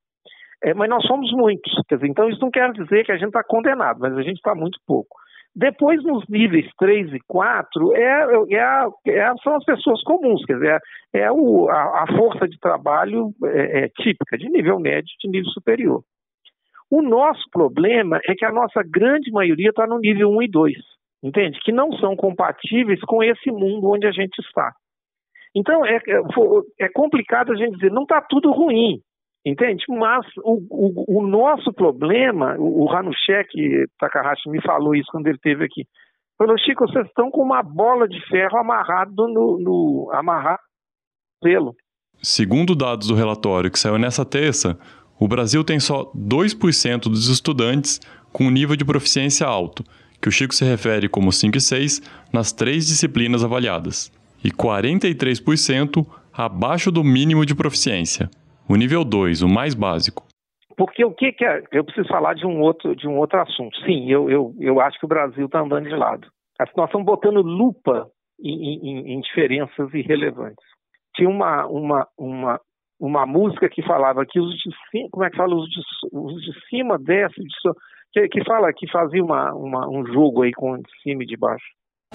É, 0.63 0.73
mas 0.73 0.89
nós 0.89 1.05
somos 1.05 1.29
muitos. 1.33 1.73
Quer 1.89 1.95
dizer, 1.95 2.07
então 2.07 2.29
isso 2.29 2.39
não 2.39 2.49
quer 2.49 2.71
dizer 2.71 3.05
que 3.05 3.11
a 3.11 3.17
gente 3.17 3.27
está 3.27 3.43
condenado, 3.43 3.99
mas 3.99 4.17
a 4.17 4.21
gente 4.21 4.37
está 4.37 4.55
muito 4.55 4.79
pouco. 4.87 5.17
Depois, 5.55 6.03
nos 6.03 6.27
níveis 6.27 6.67
3 6.79 7.13
e 7.13 7.19
4, 7.27 7.95
é, 7.95 8.25
é, 8.55 8.87
é, 9.07 9.33
são 9.43 9.55
as 9.55 9.63
pessoas 9.63 10.01
comuns, 10.01 10.43
quer 10.45 10.55
dizer, 10.55 10.81
é, 11.13 11.19
é 11.19 11.31
o, 11.31 11.69
a, 11.69 12.03
a, 12.03 12.07
força 12.17 12.47
de 12.47 12.57
trabalho 12.59 13.31
é, 13.45 13.83
é 13.83 13.89
típica, 13.89 14.35
de 14.35 14.49
nível 14.49 14.79
médio, 14.79 15.13
de 15.21 15.29
nível 15.29 15.49
superior. 15.51 16.03
O 16.89 17.03
nosso 17.03 17.43
problema 17.51 18.19
é 18.27 18.33
que 18.33 18.45
a 18.45 18.51
nossa 18.51 18.81
grande 18.83 19.31
maioria 19.31 19.69
está 19.69 19.85
no 19.85 19.99
nível 19.99 20.31
1 20.31 20.41
e 20.41 20.47
2, 20.47 20.73
entende? 21.21 21.59
Que 21.63 21.71
não 21.71 21.91
são 21.93 22.15
compatíveis 22.15 22.99
com 23.01 23.23
esse 23.23 23.51
mundo 23.51 23.91
onde 23.91 24.07
a 24.07 24.11
gente 24.11 24.39
está. 24.39 24.71
Então, 25.55 25.85
é, 25.85 25.99
complicado 26.89 27.51
a 27.51 27.55
gente 27.55 27.75
dizer, 27.75 27.91
não 27.91 28.03
está 28.03 28.19
tudo 28.21 28.51
ruim, 28.51 28.99
Entende? 29.45 29.83
Mas 29.89 30.25
o, 30.37 30.61
o, 30.69 31.19
o 31.19 31.27
nosso 31.27 31.73
problema, 31.73 32.55
o, 32.57 32.85
o 32.85 32.89
Hanushek 32.89 33.85
Takahashi 33.99 34.49
me 34.49 34.61
falou 34.61 34.95
isso 34.95 35.09
quando 35.11 35.27
ele 35.27 35.35
esteve 35.35 35.65
aqui. 35.65 35.85
Falou, 36.37 36.57
Chico, 36.57 36.87
vocês 36.87 37.05
estão 37.07 37.29
com 37.29 37.41
uma 37.41 37.61
bola 37.61 38.07
de 38.07 38.19
ferro 38.27 38.57
amarrado 38.57 39.27
no, 39.27 39.59
no 39.59 40.11
amarrado 40.13 40.61
pelo. 41.41 41.75
Segundo 42.21 42.73
dados 42.73 43.07
do 43.07 43.15
relatório 43.15 43.69
que 43.69 43.77
saiu 43.77 43.97
nessa 43.97 44.25
terça, 44.25 44.79
o 45.19 45.27
Brasil 45.27 45.63
tem 45.63 45.79
só 45.79 46.05
2% 46.15 47.03
dos 47.03 47.27
estudantes 47.27 47.99
com 48.31 48.49
nível 48.49 48.75
de 48.75 48.85
proficiência 48.85 49.45
alto, 49.45 49.83
que 50.21 50.29
o 50.29 50.31
Chico 50.31 50.55
se 50.55 50.63
refere 50.63 51.07
como 51.09 51.31
5 51.31 51.57
e 51.57 51.61
6 51.61 52.01
nas 52.31 52.51
três 52.53 52.87
disciplinas 52.87 53.43
avaliadas, 53.43 54.11
e 54.43 54.49
43% 54.49 56.05
abaixo 56.33 56.91
do 56.91 57.03
mínimo 57.03 57.45
de 57.45 57.53
proficiência. 57.53 58.29
O 58.69 58.75
nível 58.75 59.03
2, 59.03 59.41
o 59.41 59.47
mais 59.47 59.73
básico. 59.73 60.25
Porque 60.75 61.03
o 61.05 61.13
que, 61.13 61.31
que 61.31 61.45
é. 61.45 61.63
Eu 61.71 61.83
preciso 61.83 62.07
falar 62.07 62.33
de 62.33 62.45
um 62.45 62.59
outro, 62.61 62.95
de 62.95 63.07
um 63.07 63.17
outro 63.17 63.39
assunto. 63.39 63.77
Sim, 63.85 64.09
eu, 64.09 64.29
eu, 64.29 64.55
eu 64.59 64.79
acho 64.79 64.97
que 64.99 65.05
o 65.05 65.09
Brasil 65.09 65.45
está 65.45 65.61
andando 65.61 65.87
de 65.87 65.95
lado. 65.95 66.27
Nós 66.59 66.87
estamos 66.87 67.05
botando 67.05 67.41
lupa 67.41 68.09
em, 68.41 68.79
em, 68.79 69.13
em 69.13 69.21
diferenças 69.21 69.93
irrelevantes. 69.93 70.65
Tinha 71.15 71.29
uma, 71.29 71.65
uma, 71.67 72.07
uma, 72.17 72.59
uma 72.99 73.25
música 73.25 73.69
que 73.69 73.83
falava 73.83 74.25
que 74.25 74.39
os 74.39 74.49
de 74.55 74.71
cima, 74.89 75.09
como 75.11 75.25
é 75.25 75.29
que 75.29 75.37
fala? 75.37 75.55
Os 75.55 75.69
de, 75.69 75.81
os 76.11 76.41
de 76.41 76.67
cima 76.69 76.97
desce, 76.97 77.41
de 77.41 77.53
so, 77.61 77.75
que, 78.11 78.27
que 78.29 78.43
fala 78.43 78.73
que 78.73 78.89
fazia 78.91 79.23
uma, 79.23 79.53
uma, 79.53 79.89
um 79.89 80.05
jogo 80.05 80.43
aí 80.43 80.51
com 80.53 80.77
de 80.77 81.01
cima 81.01 81.23
e 81.23 81.27
de 81.27 81.37
baixo. 81.37 81.65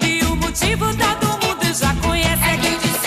E 0.01 0.23
o 0.25 0.35
motivo 0.35 0.85
todo 0.97 1.27
mundo 1.45 1.65
já 1.73 1.93
conhece 2.01 2.43
é 2.43 2.57
que 2.57 2.98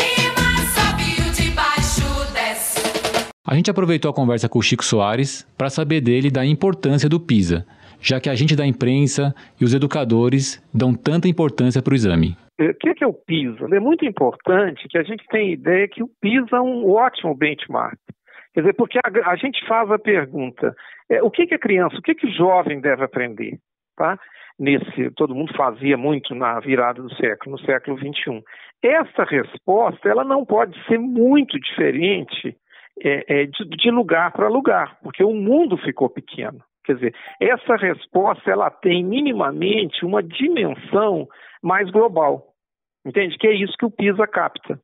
A 3.52 3.54
gente 3.54 3.71
aproveitou 3.71 4.11
a 4.11 4.14
conversa 4.14 4.49
com 4.49 4.59
o 4.59 4.62
Chico 4.62 4.82
Soares 4.82 5.47
para 5.59 5.68
saber 5.68 6.00
dele 6.00 6.30
da 6.30 6.42
importância 6.42 7.06
do 7.06 7.21
PISA, 7.21 7.66
já 8.00 8.18
que 8.18 8.30
a 8.30 8.35
gente 8.35 8.56
da 8.56 8.64
imprensa 8.64 9.35
e 9.61 9.64
os 9.66 9.75
educadores 9.75 10.56
dão 10.73 10.94
tanta 10.94 11.28
importância 11.28 11.82
para 11.82 11.92
o 11.92 11.94
exame. 11.94 12.35
O 12.59 12.94
que 12.94 13.04
é 13.04 13.06
o 13.06 13.12
PISA? 13.12 13.66
É 13.71 13.78
muito 13.78 14.06
importante 14.06 14.88
que 14.88 14.97
a 14.97 15.02
gente 15.02 15.23
tenha 15.28 15.52
ideia 15.52 15.87
que 15.87 16.02
o 16.02 16.09
PISA 16.18 16.56
é 16.56 16.61
um 16.62 16.90
ótimo 16.92 17.35
benchmark. 17.35 17.99
Quer 18.54 18.61
dizer, 18.61 18.73
porque 18.73 18.99
a, 18.99 19.30
a 19.30 19.37
gente 19.37 19.62
faz 19.68 19.90
a 19.90 19.99
pergunta: 19.99 20.75
é, 21.11 21.23
o 21.23 21.30
que, 21.30 21.47
que 21.47 21.54
a 21.54 21.59
criança, 21.59 21.99
o 21.99 22.02
que, 22.02 22.14
que 22.14 22.28
o 22.28 22.32
jovem 22.32 22.80
deve 22.80 23.04
aprender? 23.04 23.59
Tá? 23.99 24.18
Nesse, 24.59 25.11
todo 25.14 25.35
mundo 25.35 25.52
fazia 25.54 25.99
muito 25.99 26.35
na 26.35 26.59
virada 26.59 27.02
do 27.02 27.14
século, 27.16 27.59
no 27.59 27.66
século 27.66 27.99
XXI. 27.99 28.42
Essa 28.82 29.25
resposta 29.25 30.09
ela 30.09 30.25
não 30.25 30.42
pode 30.42 30.75
ser 30.87 30.99
muito 30.99 31.61
diferente 31.61 32.56
é, 33.00 33.42
é, 33.42 33.46
de, 33.46 33.64
de 33.68 33.90
lugar 33.90 34.32
para 34.32 34.49
lugar, 34.49 34.99
porque 35.02 35.22
o 35.25 35.34
mundo 35.34 35.76
ficou 35.78 36.08
pequeno. 36.08 36.61
Quer 36.84 36.94
dizer, 36.96 37.14
essa 37.40 37.76
resposta 37.76 38.50
ela 38.50 38.70
tem 38.70 39.04
minimamente 39.04 40.04
uma 40.04 40.22
dimensão 40.22 41.28
mais 41.62 41.88
global, 41.90 42.49
entende? 43.06 43.38
Que 43.38 43.46
é 43.46 43.54
isso 43.54 43.76
que 43.78 43.87
o 43.87 43.90
PISA 43.90 44.26
capta. 44.26 44.80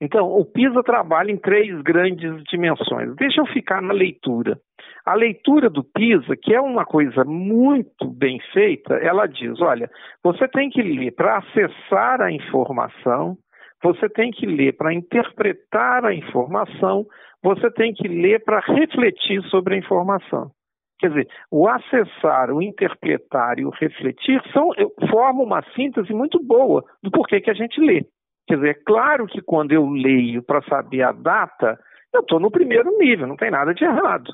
Então, 0.00 0.30
o 0.30 0.44
PISA 0.44 0.82
trabalha 0.82 1.30
em 1.30 1.38
três 1.38 1.80
grandes 1.82 2.42
dimensões. 2.44 3.14
Deixa 3.16 3.40
eu 3.40 3.46
ficar 3.46 3.80
na 3.80 3.92
leitura. 3.92 4.58
A 5.04 5.14
leitura 5.14 5.70
do 5.70 5.84
PISA, 5.84 6.36
que 6.36 6.54
é 6.54 6.60
uma 6.60 6.84
coisa 6.84 7.24
muito 7.24 8.06
bem 8.10 8.38
feita, 8.52 8.94
ela 8.94 9.26
diz: 9.26 9.60
olha, 9.60 9.90
você 10.22 10.48
tem 10.48 10.68
que 10.68 10.82
ler 10.82 11.12
para 11.12 11.38
acessar 11.38 12.20
a 12.20 12.30
informação, 12.30 13.36
você 13.82 14.08
tem 14.08 14.30
que 14.30 14.46
ler 14.46 14.76
para 14.76 14.92
interpretar 14.92 16.04
a 16.04 16.14
informação, 16.14 17.06
você 17.46 17.70
tem 17.70 17.94
que 17.94 18.08
ler 18.08 18.42
para 18.42 18.58
refletir 18.58 19.40
sobre 19.44 19.74
a 19.74 19.78
informação. 19.78 20.50
Quer 20.98 21.10
dizer, 21.10 21.28
o 21.48 21.68
acessar, 21.68 22.50
o 22.50 22.60
interpretar 22.60 23.60
e 23.60 23.64
o 23.64 23.70
refletir 23.70 24.42
são, 24.52 24.70
formam 25.08 25.44
uma 25.44 25.62
síntese 25.74 26.12
muito 26.12 26.42
boa 26.42 26.82
do 27.02 27.10
porquê 27.10 27.40
que 27.40 27.50
a 27.50 27.54
gente 27.54 27.80
lê. 27.80 28.04
Quer 28.48 28.56
dizer, 28.56 28.70
é 28.70 28.82
claro 28.84 29.26
que 29.26 29.40
quando 29.40 29.72
eu 29.72 29.88
leio 29.88 30.42
para 30.42 30.62
saber 30.62 31.02
a 31.02 31.12
data, 31.12 31.78
eu 32.12 32.20
estou 32.20 32.40
no 32.40 32.50
primeiro 32.50 32.90
nível, 32.98 33.28
não 33.28 33.36
tem 33.36 33.50
nada 33.50 33.72
de 33.72 33.84
errado. 33.84 34.32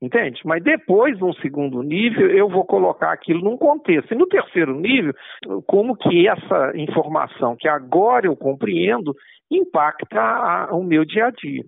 Entende? 0.00 0.40
Mas 0.44 0.62
depois, 0.62 1.18
num 1.18 1.32
segundo 1.34 1.82
nível, 1.82 2.30
eu 2.30 2.48
vou 2.48 2.64
colocar 2.64 3.12
aquilo 3.12 3.42
num 3.42 3.56
contexto. 3.56 4.12
E 4.12 4.16
no 4.16 4.26
terceiro 4.26 4.74
nível, 4.74 5.14
como 5.66 5.96
que 5.96 6.28
essa 6.28 6.72
informação 6.74 7.56
que 7.58 7.68
agora 7.68 8.26
eu 8.26 8.36
compreendo 8.36 9.14
impacta 9.50 10.20
a, 10.20 10.74
o 10.74 10.82
meu 10.82 11.04
dia 11.04 11.26
a 11.26 11.30
dia. 11.30 11.64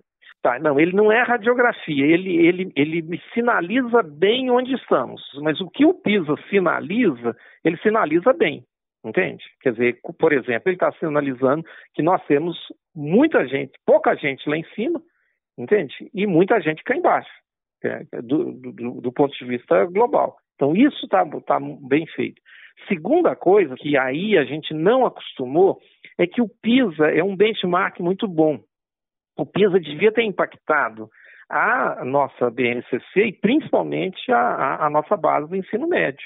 Não, 0.59 0.79
ele 0.79 0.93
não 0.93 1.11
é 1.11 1.21
radiografia, 1.21 2.05
ele, 2.05 2.35
ele, 2.37 2.71
ele 2.75 3.01
me 3.01 3.21
sinaliza 3.33 4.01
bem 4.03 4.49
onde 4.49 4.73
estamos. 4.73 5.21
Mas 5.41 5.59
o 5.61 5.69
que 5.69 5.85
o 5.85 5.93
PISA 5.93 6.35
sinaliza, 6.49 7.35
ele 7.63 7.77
sinaliza 7.77 8.33
bem. 8.33 8.63
Entende? 9.05 9.43
Quer 9.61 9.71
dizer, 9.73 9.99
por 10.19 10.33
exemplo, 10.33 10.63
ele 10.69 10.75
está 10.75 10.91
sinalizando 10.93 11.63
que 11.93 12.01
nós 12.01 12.21
temos 12.25 12.57
muita 12.95 13.47
gente, 13.47 13.71
pouca 13.85 14.15
gente 14.15 14.49
lá 14.49 14.57
em 14.57 14.65
cima, 14.75 15.01
entende? 15.57 15.93
E 16.13 16.25
muita 16.27 16.59
gente 16.59 16.83
cá 16.83 16.95
embaixo. 16.95 17.29
É, 17.83 18.05
é, 18.11 18.21
do, 18.23 18.53
do, 18.53 19.01
do, 19.01 19.11
ponto 19.11 19.37
de 19.37 19.45
vista 19.45 19.85
global. 19.85 20.35
Então, 20.55 20.75
isso 20.75 21.05
está 21.05 21.23
tá 21.41 21.59
bem 21.59 22.07
feito. 22.07 22.41
Segunda 22.87 23.35
coisa 23.35 23.75
que 23.75 23.95
aí 23.95 24.35
a 24.35 24.43
gente 24.45 24.73
não 24.73 25.05
acostumou 25.05 25.79
é 26.17 26.25
que 26.25 26.41
o 26.41 26.49
PISA 26.49 27.05
é 27.11 27.23
um 27.23 27.35
benchmark 27.35 27.99
muito 27.99 28.27
bom. 28.27 28.59
O 29.37 29.45
PISA 29.45 29.79
devia 29.79 30.11
ter 30.11 30.23
impactado 30.23 31.09
a 31.49 32.03
nossa 32.03 32.49
BNCC 32.49 33.25
e 33.27 33.33
principalmente 33.33 34.31
a, 34.31 34.37
a, 34.37 34.85
a 34.87 34.89
nossa 34.89 35.15
base 35.15 35.47
do 35.47 35.55
ensino 35.55 35.87
médio. 35.87 36.25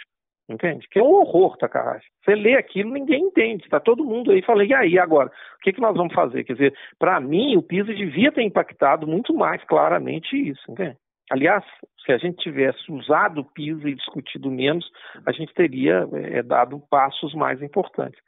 Entende? 0.50 0.86
Que 0.89 1.00
é 1.00 1.03
um 1.03 1.13
horror, 1.13 1.56
Takahashi. 1.58 2.08
Você 2.25 2.36
lê 2.36 2.56
aquilo, 2.56 2.91
ninguém 2.91 3.25
entende. 3.25 3.63
Está 3.63 3.80
todo 3.80 4.03
mundo 4.03 4.32
aí 4.32 4.41
falando, 4.41 4.70
e 4.70 4.74
aí 4.74 5.00
agora? 5.00 5.30
O 5.30 5.60
que, 5.62 5.72
que 5.72 5.80
nós 5.80 5.96
vamos 5.96 6.13
fazer? 6.13 6.44
Quer 6.44 6.53
dizer, 6.53 6.74
para 7.00 7.20
mim, 7.22 7.56
o 7.56 7.62
PISA 7.62 7.94
devia 7.94 8.32
ter 8.32 8.41
impactado 8.41 9.08
muito 9.08 9.34
mais 9.34 9.63
claramente 9.63 10.36
isso. 10.36 10.70
Entende? 10.70 10.98
Aliás, 11.32 11.63
se 12.06 12.12
a 12.12 12.18
gente 12.18 12.44
tivesse 12.44 12.91
usado 12.91 13.41
o 13.41 13.46
PISA 13.46 13.88
e 13.88 13.96
discutido 13.96 14.51
menos, 14.51 14.86
a 15.25 15.32
gente 15.32 15.53
teria 15.53 16.06
é, 16.13 16.44
dado 16.44 16.82
passos 16.89 17.34
mais 17.34 17.62
importantes. 17.62 18.20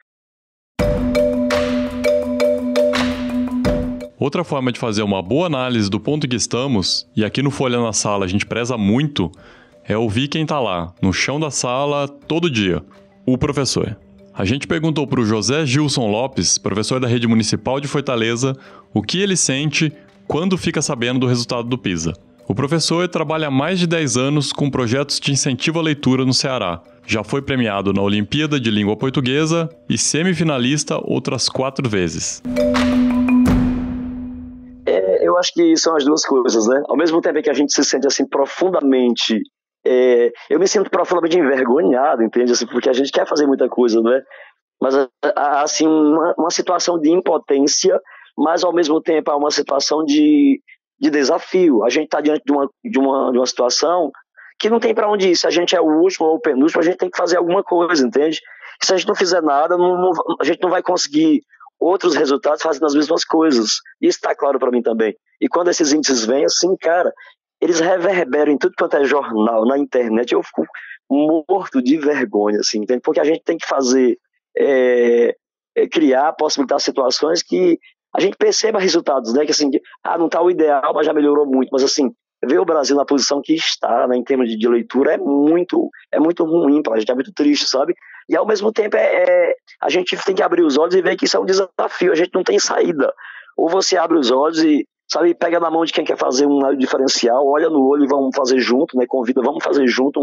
Outra 4.24 4.42
forma 4.42 4.72
de 4.72 4.80
fazer 4.80 5.02
uma 5.02 5.20
boa 5.20 5.48
análise 5.48 5.90
do 5.90 6.00
ponto 6.00 6.26
que 6.26 6.34
estamos, 6.34 7.06
e 7.14 7.22
aqui 7.22 7.42
no 7.42 7.50
Folha 7.50 7.78
na 7.78 7.92
Sala 7.92 8.24
a 8.24 8.26
gente 8.26 8.46
preza 8.46 8.74
muito, 8.78 9.30
é 9.86 9.98
ouvir 9.98 10.28
quem 10.28 10.44
está 10.44 10.58
lá, 10.58 10.94
no 11.02 11.12
chão 11.12 11.38
da 11.38 11.50
sala, 11.50 12.08
todo 12.08 12.48
dia, 12.48 12.82
o 13.26 13.36
professor. 13.36 13.98
A 14.32 14.46
gente 14.46 14.66
perguntou 14.66 15.06
para 15.06 15.20
o 15.20 15.26
José 15.26 15.66
Gilson 15.66 16.10
Lopes, 16.10 16.56
professor 16.56 16.98
da 16.98 17.06
Rede 17.06 17.26
Municipal 17.26 17.78
de 17.78 17.86
Fortaleza, 17.86 18.56
o 18.94 19.02
que 19.02 19.20
ele 19.20 19.36
sente 19.36 19.92
quando 20.26 20.56
fica 20.56 20.80
sabendo 20.80 21.20
do 21.20 21.26
resultado 21.26 21.68
do 21.68 21.76
PISA. 21.76 22.14
O 22.48 22.54
professor 22.54 23.06
trabalha 23.08 23.48
há 23.48 23.50
mais 23.50 23.78
de 23.78 23.86
10 23.86 24.16
anos 24.16 24.54
com 24.54 24.70
projetos 24.70 25.20
de 25.20 25.32
incentivo 25.32 25.78
à 25.78 25.82
leitura 25.82 26.24
no 26.24 26.32
Ceará. 26.32 26.80
Já 27.06 27.22
foi 27.22 27.42
premiado 27.42 27.92
na 27.92 28.00
Olimpíada 28.00 28.58
de 28.58 28.70
Língua 28.70 28.96
Portuguesa 28.96 29.68
e 29.86 29.98
semifinalista 29.98 30.98
outras 31.02 31.46
quatro 31.46 31.86
vezes. 31.86 32.42
É, 35.44 35.50
acho 35.50 35.52
que 35.52 35.76
são 35.76 35.96
as 35.96 36.04
duas 36.04 36.24
coisas, 36.24 36.66
né? 36.66 36.82
Ao 36.88 36.96
mesmo 36.96 37.20
tempo 37.20 37.42
que 37.42 37.50
a 37.50 37.54
gente 37.54 37.72
se 37.72 37.84
sente 37.84 38.06
assim 38.06 38.26
profundamente 38.26 39.40
é, 39.86 40.32
eu 40.48 40.58
me 40.58 40.66
sinto 40.66 40.88
profundamente 40.88 41.38
envergonhado, 41.38 42.22
entende? 42.22 42.52
Assim, 42.52 42.66
porque 42.66 42.88
a 42.88 42.92
gente 42.92 43.12
quer 43.12 43.26
fazer 43.26 43.46
muita 43.46 43.68
coisa, 43.68 44.00
não 44.00 44.12
é? 44.12 44.22
Mas, 44.80 44.94
assim, 45.36 45.86
uma, 45.86 46.34
uma 46.38 46.50
situação 46.50 46.98
de 46.98 47.10
impotência, 47.10 48.00
mas 48.36 48.64
ao 48.64 48.72
mesmo 48.72 49.00
tempo 49.00 49.30
há 49.30 49.36
uma 49.36 49.50
situação 49.50 50.02
de, 50.04 50.60
de 50.98 51.10
desafio. 51.10 51.84
A 51.84 51.90
gente 51.90 52.06
está 52.06 52.20
diante 52.20 52.42
de 52.44 52.52
uma, 52.52 52.68
de, 52.82 52.98
uma, 52.98 53.30
de 53.30 53.38
uma 53.38 53.46
situação 53.46 54.10
que 54.58 54.70
não 54.70 54.80
tem 54.80 54.94
para 54.94 55.10
onde 55.10 55.30
ir. 55.30 55.36
Se 55.36 55.46
a 55.46 55.50
gente 55.50 55.76
é 55.76 55.80
o 55.80 56.00
último 56.00 56.26
ou 56.26 56.36
o 56.36 56.40
penúltimo, 56.40 56.80
a 56.80 56.84
gente 56.84 56.96
tem 56.96 57.10
que 57.10 57.16
fazer 57.16 57.36
alguma 57.36 57.62
coisa, 57.62 58.06
entende? 58.06 58.40
Se 58.82 58.92
a 58.92 58.96
gente 58.96 59.06
não 59.06 59.14
fizer 59.14 59.42
nada, 59.42 59.76
não, 59.76 59.98
não, 59.98 60.10
a 60.40 60.44
gente 60.44 60.62
não 60.62 60.70
vai 60.70 60.82
conseguir 60.82 61.42
outros 61.84 62.14
resultados 62.14 62.62
fazendo 62.62 62.86
as 62.86 62.94
mesmas 62.94 63.24
coisas. 63.24 63.80
Isso 64.00 64.18
está 64.18 64.34
claro 64.34 64.58
para 64.58 64.70
mim 64.70 64.82
também. 64.82 65.14
E 65.40 65.48
quando 65.48 65.68
esses 65.68 65.92
índices 65.92 66.24
vêm, 66.24 66.44
assim, 66.44 66.74
cara, 66.76 67.12
eles 67.60 67.80
reverberam 67.80 68.52
em 68.52 68.58
tudo 68.58 68.74
quanto 68.78 68.96
é 68.96 69.04
jornal, 69.04 69.66
na 69.66 69.78
internet. 69.78 70.32
Eu 70.32 70.42
fico 70.42 70.66
morto 71.10 71.82
de 71.82 71.98
vergonha, 71.98 72.60
assim, 72.60 72.78
entende? 72.78 73.00
Porque 73.02 73.20
a 73.20 73.24
gente 73.24 73.42
tem 73.44 73.58
que 73.58 73.66
fazer, 73.66 74.18
é, 74.56 75.36
é, 75.76 75.88
criar, 75.88 76.32
possibilitar 76.32 76.80
situações 76.80 77.42
que 77.42 77.78
a 78.16 78.20
gente 78.20 78.36
perceba 78.36 78.78
resultados, 78.78 79.34
né? 79.34 79.44
Que 79.44 79.50
assim, 79.50 79.70
ah, 80.02 80.16
não 80.16 80.26
está 80.26 80.40
o 80.40 80.50
ideal, 80.50 80.92
mas 80.94 81.04
já 81.04 81.12
melhorou 81.12 81.46
muito. 81.46 81.68
Mas 81.70 81.82
assim, 81.82 82.10
ver 82.46 82.58
o 82.58 82.64
Brasil 82.64 82.96
na 82.96 83.04
posição 83.04 83.42
que 83.42 83.54
está, 83.54 84.06
né, 84.06 84.16
em 84.16 84.24
termos 84.24 84.48
de, 84.48 84.56
de 84.56 84.68
leitura, 84.68 85.14
é 85.14 85.18
muito, 85.18 85.90
é 86.12 86.18
muito 86.18 86.44
ruim 86.44 86.82
para 86.82 86.94
a 86.94 86.98
gente, 86.98 87.10
é 87.10 87.14
muito 87.14 87.32
triste, 87.32 87.68
sabe? 87.68 87.94
E 88.28 88.36
ao 88.36 88.46
mesmo 88.46 88.72
tempo 88.72 88.96
é, 88.96 89.00
é, 89.00 89.54
a 89.80 89.88
gente 89.88 90.16
tem 90.24 90.34
que 90.34 90.42
abrir 90.42 90.62
os 90.62 90.78
olhos 90.78 90.94
e 90.94 91.02
ver 91.02 91.16
que 91.16 91.26
isso 91.26 91.36
é 91.36 91.40
um 91.40 91.44
desafio, 91.44 92.12
a 92.12 92.14
gente 92.14 92.30
não 92.34 92.42
tem 92.42 92.58
saída. 92.58 93.12
Ou 93.56 93.68
você 93.68 93.96
abre 93.96 94.18
os 94.18 94.30
olhos 94.30 94.62
e, 94.62 94.86
sabe, 95.10 95.34
pega 95.34 95.60
na 95.60 95.70
mão 95.70 95.84
de 95.84 95.92
quem 95.92 96.04
quer 96.04 96.16
fazer 96.16 96.46
um 96.46 96.76
diferencial, 96.76 97.46
olha 97.46 97.68
no 97.68 97.86
olho 97.86 98.04
e 98.04 98.08
vamos 98.08 98.34
fazer 98.34 98.58
junto, 98.58 98.96
né? 98.96 99.04
Convida, 99.06 99.42
vamos 99.42 99.62
fazer 99.62 99.86
junto 99.86 100.20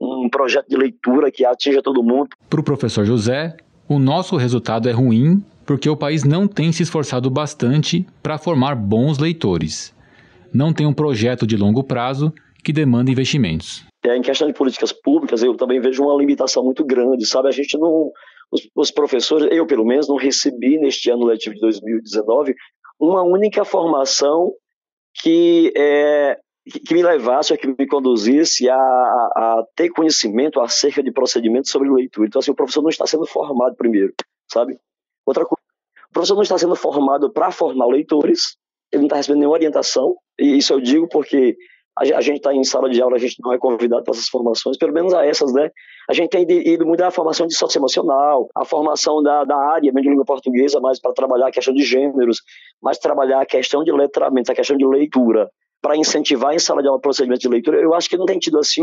um, 0.00 0.24
um 0.24 0.28
projeto 0.28 0.68
de 0.68 0.76
leitura 0.76 1.30
que 1.30 1.44
atinja 1.44 1.82
todo 1.82 2.02
mundo. 2.02 2.28
Para 2.48 2.60
o 2.60 2.64
professor 2.64 3.04
José, 3.04 3.56
o 3.88 3.98
nosso 3.98 4.36
resultado 4.36 4.88
é 4.88 4.92
ruim 4.92 5.44
porque 5.66 5.88
o 5.88 5.96
país 5.96 6.24
não 6.24 6.46
tem 6.46 6.72
se 6.72 6.82
esforçado 6.82 7.30
bastante 7.30 8.06
para 8.22 8.38
formar 8.38 8.74
bons 8.74 9.18
leitores. 9.18 9.94
Não 10.52 10.72
tem 10.72 10.86
um 10.86 10.92
projeto 10.92 11.46
de 11.46 11.56
longo 11.56 11.82
prazo 11.82 12.32
que 12.62 12.72
demanda 12.72 13.10
investimentos. 13.10 13.84
É, 14.04 14.16
em 14.16 14.22
questão 14.22 14.46
de 14.46 14.52
políticas 14.52 14.92
públicas, 14.92 15.42
eu 15.42 15.56
também 15.56 15.80
vejo 15.80 16.04
uma 16.04 16.16
limitação 16.16 16.62
muito 16.62 16.84
grande, 16.84 17.26
sabe? 17.26 17.48
A 17.48 17.52
gente 17.52 17.78
não. 17.78 18.12
Os, 18.50 18.68
os 18.74 18.90
professores, 18.90 19.48
eu 19.50 19.66
pelo 19.66 19.84
menos, 19.84 20.06
não 20.06 20.16
recebi 20.16 20.78
neste 20.78 21.10
ano 21.10 21.24
letivo 21.24 21.54
de 21.54 21.60
2019 21.62 22.54
uma 23.00 23.22
única 23.22 23.64
formação 23.64 24.52
que, 25.22 25.72
é, 25.76 26.38
que 26.86 26.94
me 26.94 27.02
levasse, 27.02 27.56
que 27.56 27.66
me 27.66 27.86
conduzisse 27.86 28.68
a, 28.68 28.76
a, 28.76 29.64
ter 29.74 29.88
conhecimento 29.90 30.60
acerca 30.60 31.02
de 31.02 31.10
procedimentos 31.10 31.70
sobre 31.70 31.90
leitura. 31.90 32.26
Então, 32.26 32.40
assim, 32.40 32.50
o 32.50 32.54
professor 32.54 32.82
não 32.82 32.90
está 32.90 33.06
sendo 33.06 33.26
formado 33.26 33.74
primeiro, 33.74 34.12
sabe? 34.50 34.78
Outra 35.24 35.44
coisa, 35.44 35.62
o 36.10 36.12
professor 36.12 36.34
não 36.34 36.42
está 36.42 36.58
sendo 36.58 36.76
formado 36.76 37.32
para 37.32 37.50
formar 37.50 37.86
leitores, 37.86 38.56
ele 38.92 39.00
não 39.00 39.06
está 39.06 39.16
recebendo 39.16 39.38
nenhuma 39.38 39.56
orientação, 39.56 40.14
e 40.38 40.58
isso 40.58 40.72
eu 40.72 40.80
digo 40.80 41.08
porque 41.08 41.56
a 41.96 42.20
gente 42.20 42.38
está 42.38 42.52
em 42.52 42.64
sala 42.64 42.90
de 42.90 43.00
aula, 43.00 43.16
a 43.16 43.18
gente 43.18 43.36
não 43.42 43.52
é 43.52 43.58
convidado 43.58 44.02
para 44.02 44.12
essas 44.12 44.28
formações, 44.28 44.76
pelo 44.76 44.92
menos 44.92 45.14
a 45.14 45.24
essas, 45.24 45.52
né? 45.52 45.70
A 46.08 46.12
gente 46.12 46.30
tem 46.30 46.44
ido 46.66 46.84
muito 46.84 47.02
à 47.02 47.10
formação 47.10 47.46
de 47.46 47.54
socioemocional, 47.54 48.48
a 48.54 48.64
formação 48.64 49.22
da, 49.22 49.44
da 49.44 49.56
área 49.56 49.92
de 49.92 50.00
língua 50.00 50.24
portuguesa, 50.24 50.80
mais 50.80 51.00
para 51.00 51.12
trabalhar 51.12 51.48
a 51.48 51.52
questão 51.52 51.72
de 51.72 51.82
gêneros, 51.82 52.42
mais 52.82 52.98
trabalhar 52.98 53.40
a 53.40 53.46
questão 53.46 53.84
de 53.84 53.92
letramento, 53.92 54.50
a 54.50 54.54
questão 54.54 54.76
de 54.76 54.84
leitura 54.84 55.48
para 55.84 55.98
incentivar 55.98 56.54
em 56.54 56.58
sala 56.58 56.80
de 56.80 56.88
aula 56.88 56.98
procedimento 56.98 57.42
de 57.42 57.48
leitura, 57.48 57.78
eu 57.78 57.92
acho 57.92 58.08
que 58.08 58.16
não 58.16 58.24
tem 58.24 58.38
tido, 58.38 58.58
assim, 58.58 58.82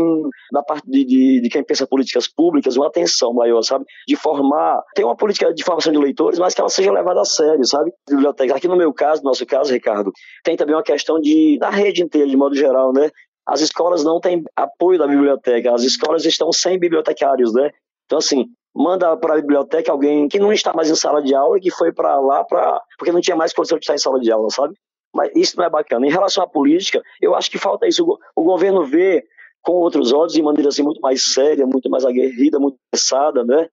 da 0.52 0.62
parte 0.62 0.88
de, 0.88 1.04
de, 1.04 1.40
de, 1.40 1.48
quem 1.48 1.64
pensa 1.64 1.84
políticas 1.84 2.28
públicas, 2.28 2.76
uma 2.76 2.86
atenção 2.86 3.34
maior, 3.34 3.60
sabe? 3.62 3.84
De 4.06 4.14
formar, 4.14 4.80
tem 4.94 5.04
uma 5.04 5.16
política 5.16 5.52
de 5.52 5.64
formação 5.64 5.92
de 5.92 5.98
leitores, 5.98 6.38
mas 6.38 6.54
que 6.54 6.60
ela 6.60 6.70
seja 6.70 6.92
levada 6.92 7.20
a 7.20 7.24
sério, 7.24 7.64
sabe? 7.64 7.92
Biblioteca. 8.08 8.54
Aqui 8.54 8.68
no 8.68 8.76
meu 8.76 8.94
caso, 8.94 9.20
no 9.24 9.30
nosso 9.30 9.44
caso, 9.44 9.72
Ricardo, 9.72 10.12
tem 10.44 10.56
também 10.56 10.76
uma 10.76 10.82
questão 10.84 11.18
de, 11.18 11.58
da 11.58 11.70
rede 11.70 12.04
inteira, 12.04 12.28
de 12.28 12.36
modo 12.36 12.54
geral, 12.54 12.92
né? 12.92 13.10
As 13.44 13.60
escolas 13.60 14.04
não 14.04 14.20
têm 14.20 14.44
apoio 14.54 14.96
da 14.96 15.08
biblioteca, 15.08 15.74
as 15.74 15.82
escolas 15.82 16.24
estão 16.24 16.52
sem 16.52 16.78
bibliotecários, 16.78 17.52
né? 17.52 17.70
Então, 18.06 18.18
assim, 18.18 18.46
manda 18.72 19.16
para 19.16 19.34
a 19.34 19.40
biblioteca 19.40 19.90
alguém 19.90 20.28
que 20.28 20.38
não 20.38 20.52
está 20.52 20.72
mais 20.72 20.88
em 20.88 20.94
sala 20.94 21.20
de 21.20 21.34
aula 21.34 21.58
e 21.58 21.60
que 21.60 21.70
foi 21.72 21.92
para 21.92 22.20
lá 22.20 22.44
pra, 22.44 22.80
porque 22.96 23.10
não 23.10 23.20
tinha 23.20 23.34
mais 23.34 23.52
condição 23.52 23.76
de 23.76 23.82
estar 23.82 23.94
em 23.96 23.98
sala 23.98 24.20
de 24.20 24.30
aula, 24.30 24.48
sabe? 24.50 24.76
Mas 25.14 25.30
isso 25.34 25.56
não 25.56 25.64
é 25.64 25.70
bacana. 25.70 26.06
Em 26.06 26.10
relação 26.10 26.42
à 26.42 26.46
política, 26.46 27.02
eu 27.20 27.34
acho 27.34 27.50
que 27.50 27.58
falta 27.58 27.86
isso. 27.86 28.18
O, 28.34 28.42
governo 28.42 28.84
vê 28.84 29.24
com 29.62 29.72
outros 29.72 30.12
olhos, 30.12 30.32
de 30.32 30.42
maneira 30.42 30.68
assim 30.68 30.82
muito 30.82 31.00
mais 31.00 31.22
séria, 31.22 31.66
muito 31.66 31.88
mais 31.90 32.04
aguerrida, 32.04 32.58
muito 32.58 32.78
pensada, 32.90 33.44
né? 33.44 33.68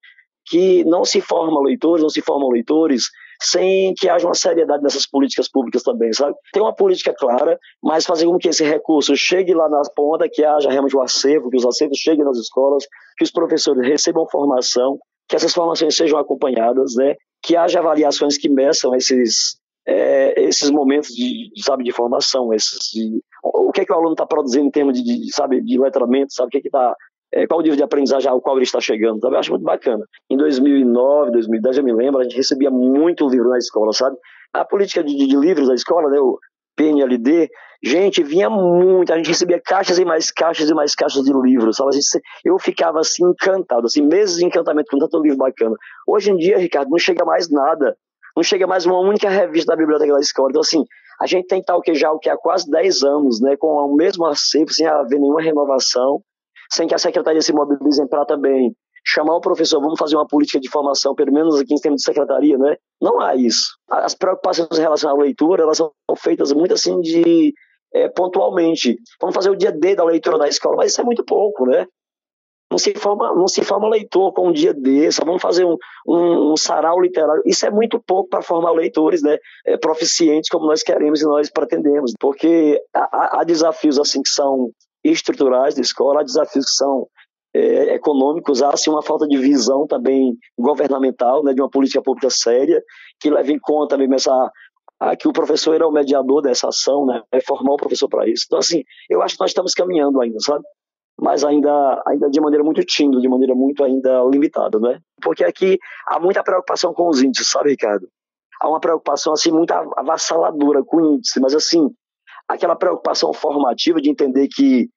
Que 0.50 0.84
não 0.84 1.06
se 1.06 1.22
formam 1.22 1.62
leitores, 1.62 2.02
não 2.02 2.10
se 2.10 2.22
formam 2.22 2.50
leitores 2.50 3.10
sem 3.42 3.94
que 3.94 4.10
haja 4.10 4.28
uma 4.28 4.34
seriedade 4.34 4.84
nessas 4.84 5.06
políticas 5.06 5.48
públicas 5.48 5.82
também, 5.82 6.12
sabe? 6.12 6.36
Tem 6.52 6.62
uma 6.62 6.76
política 6.76 7.14
clara, 7.14 7.58
mas 7.82 8.06
fazer 8.06 8.26
com 8.26 8.38
que 8.38 8.50
esse 8.50 8.66
recurso 8.66 9.16
chegue 9.16 9.54
lá 9.54 9.70
na 9.70 9.82
ponta, 9.96 10.28
que 10.30 10.44
haja 10.44 10.70
realmente 10.70 10.96
o 10.96 11.00
um 11.00 11.02
acervo, 11.02 11.50
que 11.50 11.58
os 11.58 11.66
acervos 11.66 11.98
cheguem 11.98 12.26
nas 12.26 12.38
escolas, 12.38 12.86
que 13.18 13.24
os 13.24 13.32
professores 13.32 13.88
recebam 13.88 14.28
formação, 14.30 15.00
que 15.28 15.36
essas 15.36 15.54
formações 15.54 15.96
sejam 15.96 16.20
acompanhadas, 16.20 16.96
né? 16.96 17.16
Que 17.42 17.56
haja 17.56 17.80
avaliações 17.80 18.38
que 18.38 18.50
meçam 18.50 18.94
esses, 18.94 19.58
é, 19.90 20.44
esses 20.44 20.70
momentos 20.70 21.10
de, 21.10 21.50
sabe, 21.58 21.84
de 21.84 21.92
formação, 21.92 22.54
esses, 22.54 22.78
de, 22.94 23.22
o 23.44 23.72
que 23.72 23.82
é 23.82 23.86
que 23.86 23.92
o 23.92 23.96
aluno 23.96 24.12
está 24.12 24.26
produzindo 24.26 24.68
em 24.68 24.72
termos 24.72 24.94
de, 24.94 25.04
de, 25.04 25.34
sabe, 25.34 25.62
de 25.62 25.80
letramento, 25.80 26.32
sabe, 26.32 26.48
o 26.48 26.52
que 26.52 26.58
é 26.60 26.62
que 26.62 26.68
está 26.68 26.96
é, 27.32 27.46
qual 27.46 27.60
o 27.60 27.64
nível 27.64 27.78
de 27.78 27.84
aprendizagem 27.84 28.30
ao 28.30 28.42
qual 28.42 28.56
ele 28.56 28.64
está 28.64 28.80
chegando, 28.80 29.20
sabe? 29.20 29.36
Eu 29.36 29.40
acho 29.40 29.52
muito 29.52 29.64
bacana. 29.64 30.04
Em 30.30 30.38
2009, 30.38 31.32
2010, 31.32 31.78
eu 31.78 31.84
me 31.84 31.94
lembro, 31.94 32.20
a 32.20 32.24
gente 32.24 32.36
recebia 32.36 32.72
muito 32.72 33.28
livro 33.28 33.50
na 33.50 33.58
escola, 33.58 33.94
sabe? 33.94 34.18
A 34.54 34.66
política 34.66 35.04
de, 35.04 35.16
de 35.16 35.36
livros 35.36 35.68
da 35.68 35.76
escola, 35.76 36.10
né, 36.10 36.18
PNLD, 36.76 37.50
gente, 37.84 38.24
vinha 38.24 38.50
muito, 38.50 39.14
a 39.14 39.18
gente 39.18 39.28
recebia 39.28 39.62
caixas 39.64 40.00
e 40.00 40.06
mais 40.06 40.32
caixas 40.32 40.70
e 40.70 40.74
mais 40.74 40.96
caixas 40.96 41.24
de 41.24 41.32
livros, 41.32 41.78
sabe? 41.78 41.92
Eu 42.44 42.58
ficava 42.58 43.00
assim 43.00 43.24
encantado, 43.24 43.86
assim, 43.86 44.02
meses 44.02 44.38
de 44.38 44.46
encantamento 44.46 44.90
com 44.90 44.98
tanto 44.98 45.22
livro 45.22 45.38
bacana. 45.38 45.76
Hoje 46.08 46.32
em 46.32 46.38
dia, 46.38 46.58
Ricardo, 46.58 46.90
não 46.90 46.98
chega 46.98 47.24
mais 47.24 47.50
nada, 47.50 47.96
não 48.40 48.44
chega 48.44 48.66
mais 48.66 48.86
uma 48.86 48.98
única 48.98 49.30
revista 49.30 49.74
da 49.74 49.76
biblioteca 49.76 50.14
da 50.14 50.20
escola. 50.22 50.48
Então, 50.50 50.62
assim, 50.62 50.86
a 51.20 51.28
gente 51.28 51.48
tem 51.48 51.62
tal 51.62 51.82
que 51.82 51.94
já 51.94 52.10
o 52.10 52.18
que 52.18 52.30
há 52.30 52.38
quase 52.38 52.70
10 52.72 53.04
anos, 53.04 53.42
né, 53.42 53.58
com 53.58 53.68
o 53.68 53.96
mesmo 53.96 54.26
acervo, 54.26 54.72
sem 54.72 54.88
haver 54.88 55.20
nenhuma 55.20 55.42
renovação, 55.42 56.22
sem 56.72 56.88
que 56.88 56.96
a 56.96 56.98
secretaria 56.98 57.42
se 57.42 57.52
mobilize 57.52 58.08
para 58.08 58.26
também 58.26 58.74
chamar 59.06 59.36
o 59.36 59.42
professor, 59.42 59.82
vamos 59.82 60.00
fazer 60.00 60.16
uma 60.16 60.26
política 60.26 60.60
de 60.60 60.70
formação, 60.70 61.14
pelo 61.14 61.34
menos 61.34 61.60
aqui 61.60 61.74
em 61.74 61.82
termos 61.82 62.00
de 62.00 62.06
secretaria, 62.06 62.58
né? 62.58 62.78
Não 63.02 63.20
há 63.20 63.36
isso. 63.36 63.72
As 63.90 64.16
preocupações 64.16 64.78
em 64.78 64.82
relação 64.82 65.10
à 65.10 65.14
leitura, 65.22 65.64
elas 65.64 65.78
são 65.78 65.92
feitas 66.18 66.54
muito 66.54 66.74
assim 66.74 67.00
de 67.02 67.54
é, 67.94 68.08
pontualmente. 68.08 68.98
Vamos 69.20 69.36
fazer 69.36 69.50
o 69.50 69.56
dia 69.56 69.72
D 69.72 69.96
da 69.96 70.06
leitura 70.06 70.38
na 70.38 70.48
escola, 70.48 70.78
mas 70.78 70.92
isso 70.92 71.02
é 71.02 71.04
muito 71.04 71.26
pouco, 71.26 71.66
né? 71.66 71.86
Se 72.80 72.94
forma, 72.96 73.34
não 73.36 73.48
se 73.48 73.64
forma 73.64 73.90
leitor 73.90 74.34
com 74.34 74.48
um 74.50 74.52
dia 74.52 74.74
desse, 74.74 75.24
vamos 75.24 75.42
fazer 75.42 75.66
um, 75.66 75.78
um, 76.08 76.54
um 76.54 76.58
sarau 76.58 77.00
literário. 77.02 77.42
Isso 77.46 77.66
é 77.66 77.70
muito 77.70 78.00
pouco 78.00 78.30
para 78.30 78.42
formar 78.42 78.72
leitores 78.72 79.22
né, 79.22 79.38
é, 79.66 79.78
proficientes 79.78 80.50
como 80.50 80.66
nós 80.66 80.82
queremos 80.82 81.22
e 81.22 81.26
nós 81.26 81.50
pretendemos, 81.50 82.14
porque 82.20 82.82
há, 82.94 83.40
há 83.40 83.44
desafios 83.44 84.00
assim 84.00 84.22
que 84.22 84.30
são 84.30 84.72
estruturais 85.04 85.76
da 85.76 85.82
escola, 85.82 86.22
há 86.22 86.24
desafios 86.24 86.66
que 86.66 86.72
são 86.72 87.08
é, 87.54 87.96
econômicos, 87.96 88.62
há 88.62 88.70
assim, 88.70 88.90
uma 88.90 89.02
falta 89.02 89.28
de 89.28 89.38
visão 89.38 89.88
também 89.88 90.38
governamental, 90.58 91.44
né, 91.44 91.54
de 91.54 91.62
uma 91.62 91.70
política 91.70 92.02
pública 92.02 92.30
séria, 92.30 92.82
que 93.20 93.30
leve 93.30 93.54
em 93.54 93.60
conta 93.60 93.98
mesmo 93.98 94.16
essa, 94.16 94.52
a, 95.00 95.16
que 95.16 95.28
o 95.28 95.34
professor 95.34 95.74
era 95.74 95.88
o 95.88 95.92
mediador 95.92 96.42
dessa 96.42 96.68
ação, 96.68 97.06
né, 97.06 97.22
é 97.32 97.40
formar 97.42 97.74
o 97.74 97.78
professor 97.78 98.08
para 98.08 98.28
isso. 98.28 98.46
Então, 98.48 98.60
assim, 98.60 98.84
eu 99.10 99.22
acho 99.22 99.36
que 99.36 99.42
nós 99.42 99.52
estamos 99.52 99.74
caminhando 99.74 100.22
ainda, 100.22 100.40
sabe? 100.40 100.64
Mas 101.22 101.44
ainda, 101.44 102.02
ainda 102.08 102.30
de 102.30 102.40
maneira 102.40 102.64
muito 102.64 102.84
tímida, 102.86 103.20
de 103.20 103.28
maneira 103.28 103.54
muito 103.54 103.84
ainda 103.84 104.24
limitada, 104.32 104.80
né? 104.80 105.00
Porque 105.22 105.44
aqui 105.44 105.78
há 106.08 106.20
muita 106.20 106.44
preocupação 106.44 106.94
com 106.94 107.10
os 107.10 107.22
índices, 107.22 107.50
sabe, 107.50 107.72
Ricardo? 107.72 108.08
Há 108.62 108.70
uma 108.70 108.80
preocupação, 108.80 109.34
assim, 109.34 109.52
muito 109.52 109.72
avassaladora 109.72 110.84
com 110.84 110.98
o 110.98 111.16
índice, 111.16 111.40
mas, 111.40 111.54
assim, 111.54 111.90
aquela 112.48 112.76
preocupação 112.76 113.34
formativa 113.34 114.02
de 114.02 114.10
entender 114.10 114.48
que 114.48 114.90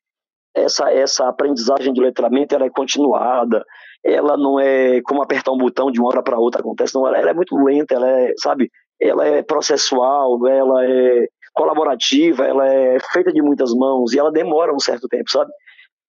essa, 0.54 0.92
essa 0.92 1.28
aprendizagem 1.28 1.92
de 1.92 2.00
letramento 2.00 2.54
ela 2.54 2.66
é 2.66 2.70
continuada, 2.70 3.64
ela 4.04 4.37
não 4.37 4.61
é 4.61 5.00
como 5.02 5.22
apertar 5.22 5.52
um 5.52 5.58
botão 5.58 5.90
de 5.90 6.00
uma 6.00 6.08
hora 6.08 6.22
para 6.22 6.38
outra 6.38 6.61
acontece, 6.61 6.94
não, 6.94 7.06
ela, 7.06 7.18
ela, 7.18 7.30
é 7.30 7.35
muito 7.35 7.56
lenta, 7.56 7.94
ela 7.94 8.08
é, 8.08 8.32
sabe, 8.37 8.70
ela 9.00 9.26
é 9.26 9.42
processual, 9.42 10.46
ela 10.46 10.85
é 10.85 11.26
colaborativa, 11.54 12.44
ela 12.44 12.66
é 12.66 12.98
feita 13.12 13.32
de 13.32 13.42
muitas 13.42 13.72
mãos 13.74 14.12
e 14.12 14.18
ela 14.18 14.32
demora 14.32 14.74
um 14.74 14.80
certo 14.80 15.06
tempo, 15.08 15.30
sabe? 15.30 15.50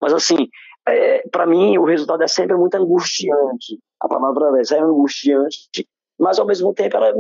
Mas 0.04 0.14
assim, 0.14 0.50
é, 0.86 1.26
para 1.30 1.46
mim 1.46 1.78
o 1.78 1.86
resultado 1.86 2.22
é 2.24 2.28
sempre 2.28 2.58
muito 2.58 2.76
angustiante. 2.76 3.80
A 4.02 4.08
palavra 4.10 4.52
é 4.62 4.80
angustiante, 4.82 5.88
mas 6.20 6.38
ao 6.38 6.46
mesmo 6.46 6.74
tempo 6.74 6.98
ela 6.98 7.14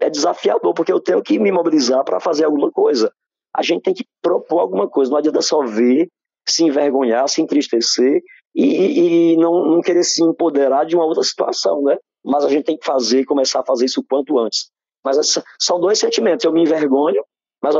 é 0.00 0.10
desafiador, 0.10 0.74
porque 0.74 0.92
eu 0.92 0.98
tenho 0.98 1.22
que 1.22 1.38
me 1.38 1.52
mobilizar 1.52 2.02
para 2.02 2.18
fazer 2.18 2.44
alguma 2.44 2.72
coisa. 2.72 3.12
A 3.56 3.62
gente 3.62 3.82
tem 3.82 3.94
que 3.94 4.04
propor 4.20 4.58
alguma 4.58 4.88
coisa, 4.88 5.12
não 5.12 5.18
adianta 5.18 5.40
só 5.42 5.64
ver 5.64 6.08
se 6.44 6.64
envergonhar, 6.64 7.28
se 7.28 7.40
entristecer 7.40 8.20
e, 8.52 9.34
e 9.34 9.36
não, 9.36 9.64
não, 9.64 9.80
querer 9.80 10.02
se 10.02 10.20
empoderar 10.20 10.84
de 10.84 10.96
uma 10.96 11.04
outra 11.04 11.22
situação, 11.22 11.82
né? 11.82 11.96
Mas 12.24 12.44
a 12.44 12.48
gente 12.48 12.64
tem 12.64 12.76
que 12.76 12.84
fazer, 12.84 13.24
começar 13.26 13.60
a 13.60 13.64
fazer 13.64 13.84
isso 13.84 14.00
o 14.00 14.04
quanto 14.04 14.36
antes. 14.40 14.70
Mas 15.04 15.18
essa, 15.18 15.44
são 15.60 15.78
dois 15.78 16.00
sentimentos. 16.00 16.44
Eu 16.44 16.52
me 16.52 16.62
envergonho, 16.62 17.22
mas, 17.62 17.76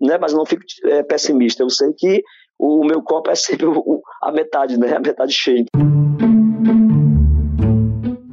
né, 0.00 0.18
mas 0.20 0.32
não 0.32 0.46
fico 0.46 0.62
é, 0.84 1.02
pessimista. 1.02 1.64
Eu 1.64 1.70
sei 1.70 1.92
que 1.92 2.22
o 2.58 2.84
meu 2.84 3.00
copo 3.00 3.30
é 3.30 3.34
sempre 3.34 3.66
a 4.22 4.32
metade, 4.32 4.76
né? 4.76 4.96
A 4.96 5.00
metade 5.00 5.32
cheia. 5.32 5.64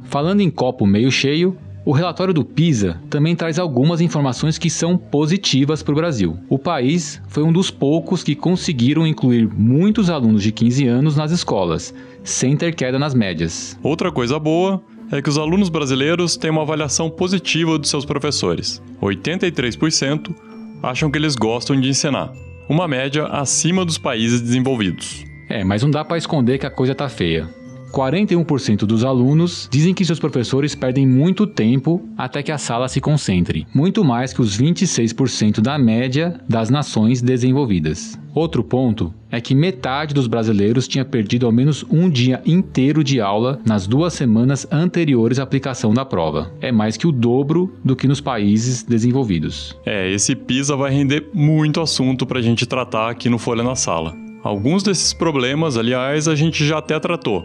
Falando 0.04 0.40
em 0.40 0.50
copo 0.50 0.86
meio 0.86 1.10
cheio, 1.10 1.56
o 1.84 1.92
relatório 1.92 2.34
do 2.34 2.44
PISA 2.44 3.00
também 3.08 3.36
traz 3.36 3.58
algumas 3.58 4.00
informações 4.00 4.58
que 4.58 4.68
são 4.68 4.98
positivas 4.98 5.82
para 5.84 5.92
o 5.92 5.94
Brasil. 5.94 6.36
O 6.48 6.58
país 6.58 7.22
foi 7.28 7.44
um 7.44 7.52
dos 7.52 7.70
poucos 7.70 8.24
que 8.24 8.34
conseguiram 8.34 9.06
incluir 9.06 9.48
muitos 9.48 10.10
alunos 10.10 10.42
de 10.42 10.50
15 10.50 10.88
anos 10.88 11.16
nas 11.16 11.30
escolas, 11.30 11.94
sem 12.24 12.56
ter 12.56 12.74
queda 12.74 12.98
nas 12.98 13.14
médias. 13.14 13.78
Outra 13.84 14.10
coisa 14.10 14.36
boa 14.38 14.82
é 15.12 15.22
que 15.22 15.28
os 15.28 15.38
alunos 15.38 15.68
brasileiros 15.68 16.36
têm 16.36 16.50
uma 16.50 16.62
avaliação 16.62 17.08
positiva 17.08 17.78
dos 17.78 17.88
seus 17.88 18.04
professores. 18.04 18.82
83% 19.00 20.34
acham 20.82 21.08
que 21.08 21.18
eles 21.18 21.36
gostam 21.36 21.80
de 21.80 21.88
ensinar, 21.88 22.32
uma 22.68 22.88
média 22.88 23.24
acima 23.26 23.84
dos 23.84 23.98
países 23.98 24.40
desenvolvidos. 24.40 25.24
É, 25.48 25.62
mas 25.64 25.82
não 25.82 25.90
dá 25.90 26.04
para 26.04 26.18
esconder 26.18 26.58
que 26.58 26.66
a 26.66 26.70
coisa 26.70 26.94
tá 26.94 27.08
feia. 27.08 27.48
41% 27.96 28.80
dos 28.80 29.02
alunos 29.02 29.66
dizem 29.72 29.94
que 29.94 30.04
seus 30.04 30.18
professores 30.18 30.74
perdem 30.74 31.06
muito 31.06 31.46
tempo 31.46 32.06
até 32.14 32.42
que 32.42 32.52
a 32.52 32.58
sala 32.58 32.88
se 32.88 33.00
concentre, 33.00 33.66
muito 33.74 34.04
mais 34.04 34.34
que 34.34 34.42
os 34.42 34.60
26% 34.60 35.62
da 35.62 35.78
média 35.78 36.38
das 36.46 36.68
nações 36.68 37.22
desenvolvidas. 37.22 38.18
Outro 38.34 38.62
ponto 38.62 39.14
é 39.30 39.40
que 39.40 39.54
metade 39.54 40.12
dos 40.12 40.26
brasileiros 40.26 40.86
tinha 40.86 41.06
perdido 41.06 41.46
ao 41.46 41.52
menos 41.52 41.86
um 41.90 42.10
dia 42.10 42.42
inteiro 42.44 43.02
de 43.02 43.18
aula 43.18 43.58
nas 43.64 43.86
duas 43.86 44.12
semanas 44.12 44.66
anteriores 44.70 45.38
à 45.38 45.42
aplicação 45.42 45.94
da 45.94 46.04
prova. 46.04 46.52
É 46.60 46.70
mais 46.70 46.98
que 46.98 47.06
o 47.06 47.12
dobro 47.12 47.72
do 47.82 47.96
que 47.96 48.06
nos 48.06 48.20
países 48.20 48.82
desenvolvidos. 48.82 49.74
É, 49.86 50.12
esse 50.12 50.36
PISA 50.36 50.76
vai 50.76 50.90
render 50.90 51.30
muito 51.32 51.80
assunto 51.80 52.26
para 52.26 52.40
a 52.40 52.42
gente 52.42 52.66
tratar 52.66 53.08
aqui 53.08 53.30
no 53.30 53.38
Folha 53.38 53.64
na 53.64 53.74
Sala. 53.74 54.14
Alguns 54.42 54.82
desses 54.82 55.14
problemas, 55.14 55.78
aliás, 55.78 56.28
a 56.28 56.34
gente 56.34 56.62
já 56.62 56.76
até 56.76 57.00
tratou 57.00 57.42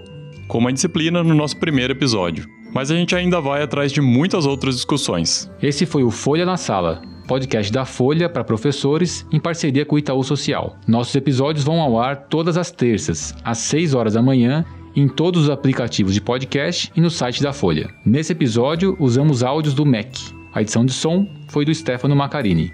como 0.51 0.67
a 0.67 0.71
disciplina 0.71 1.23
no 1.23 1.33
nosso 1.33 1.55
primeiro 1.55 1.93
episódio. 1.93 2.45
Mas 2.73 2.91
a 2.91 2.95
gente 2.95 3.15
ainda 3.15 3.39
vai 3.39 3.63
atrás 3.63 3.89
de 3.89 4.01
muitas 4.01 4.45
outras 4.45 4.75
discussões. 4.75 5.49
Esse 5.63 5.85
foi 5.85 6.03
o 6.03 6.11
Folha 6.11 6.45
na 6.45 6.57
Sala, 6.57 7.01
podcast 7.25 7.71
da 7.71 7.85
Folha 7.85 8.27
para 8.27 8.43
professores 8.43 9.25
em 9.31 9.39
parceria 9.39 9.85
com 9.85 9.95
o 9.95 9.99
Itaú 9.99 10.21
Social. 10.25 10.75
Nossos 10.85 11.15
episódios 11.15 11.63
vão 11.63 11.79
ao 11.79 11.97
ar 11.97 12.27
todas 12.27 12.57
as 12.57 12.69
terças, 12.69 13.33
às 13.45 13.59
6 13.59 13.93
horas 13.93 14.15
da 14.15 14.21
manhã, 14.21 14.65
em 14.93 15.07
todos 15.07 15.43
os 15.43 15.49
aplicativos 15.49 16.13
de 16.13 16.19
podcast 16.19 16.91
e 16.93 16.99
no 16.99 17.09
site 17.09 17.41
da 17.41 17.53
Folha. 17.53 17.89
Nesse 18.05 18.33
episódio, 18.33 18.97
usamos 18.99 19.43
áudios 19.43 19.73
do 19.73 19.85
Mac. 19.85 20.17
A 20.53 20.61
edição 20.61 20.85
de 20.85 20.91
som 20.91 21.25
foi 21.47 21.63
do 21.63 21.73
Stefano 21.73 22.13
Macarini. 22.13 22.73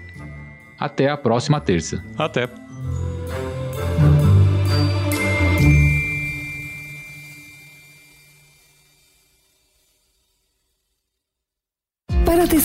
Até 0.80 1.08
a 1.08 1.16
próxima 1.16 1.60
terça. 1.60 2.04
Até! 2.18 2.67